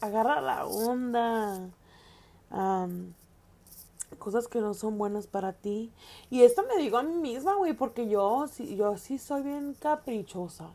agarra 0.01 0.41
la 0.41 0.65
onda. 0.65 1.69
cosas 4.19 4.47
que 4.47 4.61
no 4.61 4.73
son 4.73 4.97
buenas 4.97 5.27
para 5.27 5.53
ti. 5.53 5.91
Y 6.29 6.41
esto 6.43 6.63
me 6.63 6.81
digo 6.81 6.97
a 6.97 7.03
mí 7.03 7.15
misma, 7.15 7.55
güey, 7.55 7.73
porque 7.73 8.07
yo, 8.07 8.45
yo 8.75 8.97
sí 8.97 9.17
soy 9.17 9.43
bien 9.43 9.75
caprichosa. 9.79 10.69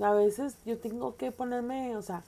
A 0.00 0.12
veces 0.12 0.56
yo 0.64 0.78
tengo 0.78 1.16
que 1.16 1.32
ponerme, 1.32 1.96
o 1.96 2.02
sea, 2.02 2.24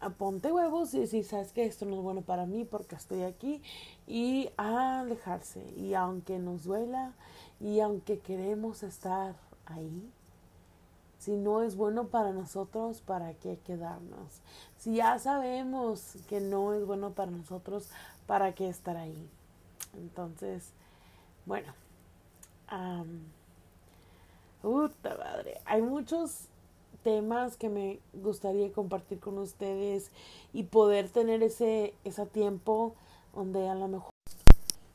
a 0.00 0.10
ponte 0.10 0.52
huevos 0.52 0.92
y 0.94 1.00
decir, 1.00 1.24
sabes 1.24 1.52
que 1.52 1.64
esto 1.64 1.86
no 1.86 1.96
es 1.96 2.02
bueno 2.02 2.20
para 2.20 2.44
mí 2.44 2.64
porque 2.64 2.96
estoy 2.96 3.22
aquí 3.22 3.62
y 4.06 4.50
alejarse. 4.56 5.64
Y 5.76 5.94
aunque 5.94 6.38
nos 6.38 6.64
duela 6.64 7.12
y 7.60 7.80
aunque 7.80 8.18
queremos 8.18 8.82
estar 8.82 9.34
ahí, 9.66 10.10
si 11.18 11.32
no 11.32 11.62
es 11.62 11.76
bueno 11.76 12.08
para 12.08 12.32
nosotros, 12.32 13.00
¿para 13.00 13.34
qué 13.34 13.58
quedarnos? 13.64 14.40
Si 14.78 14.96
ya 14.96 15.18
sabemos 15.18 16.16
que 16.28 16.40
no 16.40 16.74
es 16.74 16.84
bueno 16.86 17.12
para 17.12 17.30
nosotros, 17.30 17.88
¿para 18.26 18.54
qué 18.54 18.68
estar 18.68 18.96
ahí? 18.96 19.28
Entonces, 19.94 20.70
bueno. 21.46 21.72
puta 24.62 25.16
madre. 25.16 25.60
Hay 25.64 25.82
muchos 25.82 26.48
temas 27.02 27.56
que 27.56 27.68
me 27.68 28.00
gustaría 28.14 28.72
compartir 28.72 29.20
con 29.20 29.38
ustedes 29.38 30.10
y 30.52 30.64
poder 30.64 31.08
tener 31.10 31.42
ese, 31.42 31.94
ese 32.04 32.26
tiempo 32.26 32.94
donde 33.34 33.68
a 33.68 33.74
lo 33.74 33.88
mejor 33.88 34.10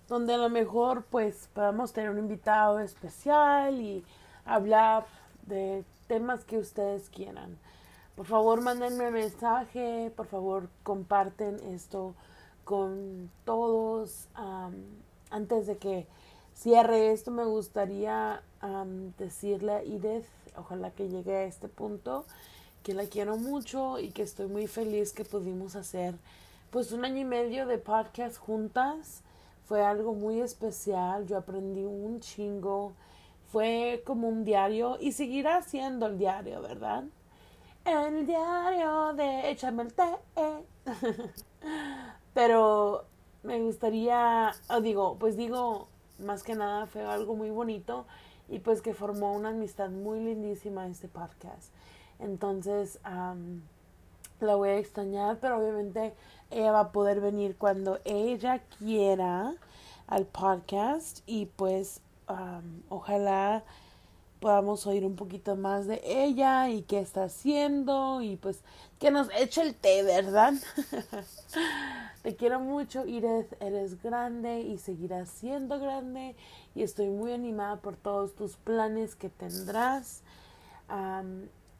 donde 0.07 0.33
a 0.33 0.37
lo 0.37 0.49
mejor 0.49 1.03
pues 1.03 1.49
podamos 1.53 1.93
tener 1.93 2.09
un 2.09 2.17
invitado 2.17 2.79
especial 2.79 3.79
y 3.79 4.03
hablar 4.43 5.05
de 5.45 5.85
temas 6.09 6.43
que 6.43 6.57
ustedes 6.57 7.09
quieran. 7.09 7.57
Por 8.15 8.25
favor, 8.25 8.59
mándenme 8.61 9.11
mensaje, 9.11 10.11
por 10.17 10.25
favor, 10.25 10.67
comparten 10.83 11.55
esto 11.73 12.15
con 12.65 13.31
todos. 13.45 14.27
antes 15.31 15.67
de 15.67 15.77
que 15.77 16.07
cierre 16.53 17.13
esto, 17.13 17.31
me 17.31 17.45
gustaría 17.45 18.41
decirle 19.17 19.71
a 19.71 19.81
Edith, 19.83 20.25
ojalá 20.57 20.91
que 20.91 21.07
llegue 21.07 21.35
a 21.35 21.43
este 21.43 21.69
punto, 21.69 22.25
que 22.83 22.93
la 22.93 23.05
quiero 23.05 23.37
mucho 23.37 23.99
y 23.99 24.09
que 24.09 24.23
estoy 24.23 24.47
muy 24.47 24.67
feliz 24.67 25.13
que 25.13 25.23
pudimos 25.23 25.75
hacer 25.75 26.15
pues 26.71 26.91
un 26.91 27.05
año 27.05 27.19
y 27.19 27.25
medio 27.25 27.67
de 27.67 27.77
podcast 27.77 28.37
juntas. 28.37 29.21
Fue 29.67 29.83
algo 29.83 30.13
muy 30.13 30.41
especial, 30.41 31.27
yo 31.27 31.37
aprendí 31.37 31.85
un 31.85 32.19
chingo, 32.19 32.93
fue 33.51 34.03
como 34.05 34.27
un 34.27 34.45
diario 34.45 34.97
y 34.99 35.11
seguirá 35.11 35.61
siendo 35.61 36.07
el 36.07 36.17
diario, 36.17 36.61
¿verdad? 36.61 37.03
El 37.85 38.25
diario 38.25 39.13
de 39.13 39.49
Échame 39.49 39.83
el 39.83 39.93
té. 39.93 40.15
Pero 42.33 43.05
me 43.43 43.59
gustaría, 43.61 44.51
digo, 44.81 45.17
pues 45.19 45.35
digo, 45.37 45.87
más 46.19 46.43
que 46.43 46.55
nada 46.55 46.85
fue 46.85 47.03
algo 47.03 47.35
muy 47.35 47.49
bonito 47.49 48.05
y 48.47 48.59
pues 48.59 48.81
que 48.81 48.93
formó 48.93 49.33
una 49.33 49.49
amistad 49.49 49.89
muy 49.89 50.19
lindísima 50.19 50.87
este 50.87 51.07
podcast. 51.07 51.73
Entonces, 52.19 52.99
la 54.39 54.55
voy 54.55 54.69
a 54.69 54.77
extrañar, 54.77 55.37
pero 55.39 55.57
obviamente 55.57 56.13
ella 56.51 56.71
va 56.71 56.79
a 56.81 56.91
poder 56.91 57.21
venir 57.21 57.57
cuando 57.57 57.99
ella 58.05 58.61
quiera 58.77 59.55
al 60.07 60.25
podcast 60.25 61.19
y 61.25 61.45
pues 61.45 62.01
ojalá 62.89 63.63
podamos 64.39 64.87
oír 64.87 65.05
un 65.05 65.15
poquito 65.15 65.55
más 65.55 65.85
de 65.85 66.01
ella 66.05 66.69
y 66.69 66.83
qué 66.83 66.99
está 66.99 67.23
haciendo 67.25 68.21
y 68.21 68.37
pues 68.37 68.61
que 68.99 69.11
nos 69.11 69.29
eche 69.37 69.61
el 69.61 69.75
té, 69.75 70.03
¿verdad? 70.03 70.53
Te 72.23 72.35
quiero 72.35 72.59
mucho, 72.59 73.05
Iris, 73.05 73.47
eres 73.59 74.01
grande 74.01 74.61
y 74.61 74.77
seguirás 74.77 75.29
siendo 75.29 75.79
grande 75.79 76.35
y 76.75 76.83
estoy 76.83 77.09
muy 77.09 77.33
animada 77.33 77.77
por 77.77 77.95
todos 77.95 78.33
tus 78.35 78.55
planes 78.57 79.15
que 79.15 79.29
tendrás. 79.29 80.21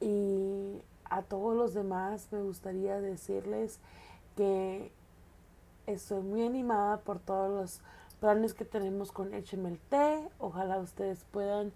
y 0.00 0.82
a 1.04 1.22
todos 1.22 1.56
los 1.56 1.74
demás 1.74 2.28
me 2.30 2.40
gustaría 2.42 3.00
decirles 3.00 3.80
que 4.36 4.92
estoy 5.86 6.22
muy 6.22 6.46
animada 6.46 6.98
por 6.98 7.18
todos 7.18 7.50
los 7.50 7.80
planes 8.20 8.54
que 8.54 8.64
tenemos 8.64 9.10
con 9.12 9.30
té. 9.88 10.28
Ojalá 10.38 10.78
ustedes 10.78 11.24
puedan 11.30 11.72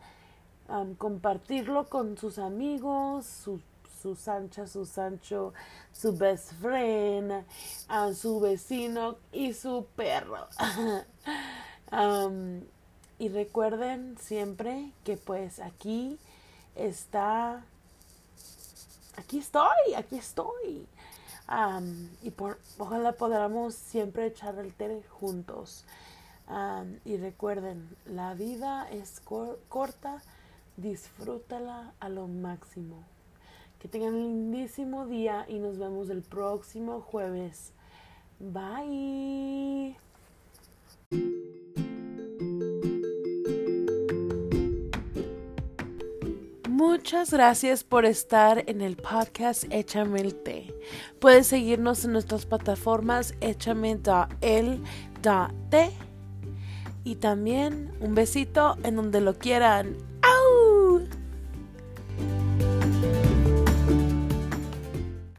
compartirlo 0.99 1.89
con 1.89 2.17
sus 2.17 2.39
amigos, 2.39 3.27
su, 3.27 3.61
su 4.01 4.15
Sancha, 4.15 4.67
su 4.67 4.87
Sancho, 4.87 5.53
su 5.93 6.17
best 6.17 6.53
friend, 6.55 7.45
su 8.15 8.41
vecino 8.41 9.17
y 9.33 9.53
su 9.53 9.87
perro. 9.97 10.47
y 13.19 13.29
recuerden 13.29 14.17
siempre 14.19 14.93
que 15.05 15.17
pues 15.17 15.61
aquí 15.61 16.19
está, 16.75 17.65
aquí 19.17 19.39
estoy, 19.39 19.95
aquí 19.97 20.19
estoy. 20.19 20.87
y 22.23 22.31
por, 22.31 22.59
ojalá 22.79 23.13
podamos 23.13 23.75
siempre 23.75 24.27
echar 24.27 24.59
el 24.59 24.75
té 24.75 25.03
juntos. 25.09 25.85
Y 27.05 27.17
recuerden, 27.17 27.89
la 28.07 28.35
vida 28.35 28.89
es 28.91 29.21
corta 29.69 30.23
disfrútala 30.77 31.95
a 32.01 32.09
lo 32.09 32.27
máximo. 32.27 33.05
Que 33.79 33.89
tengan 33.89 34.15
un 34.15 34.51
lindísimo 34.51 35.07
día 35.07 35.45
y 35.49 35.59
nos 35.59 35.79
vemos 35.79 36.09
el 36.11 36.23
próximo 36.23 37.01
jueves. 37.01 37.73
Bye. 38.39 39.97
Muchas 46.69 47.33
gracias 47.33 47.85
por 47.85 48.05
estar 48.05 48.65
en 48.69 48.81
el 48.81 48.97
podcast 48.97 49.65
Échame 49.71 50.21
el 50.21 50.35
té. 50.35 50.75
Puedes 51.21 51.47
seguirnos 51.47 52.05
en 52.05 52.13
nuestras 52.13 52.47
plataformas 52.47 53.35
échame 53.41 53.99
el 54.41 54.83
té 55.71 55.93
y 57.05 57.17
también 57.17 57.93
un 58.01 58.15
besito 58.15 58.77
en 58.83 58.97
donde 58.97 59.21
lo 59.21 59.35
quieran. 59.35 59.97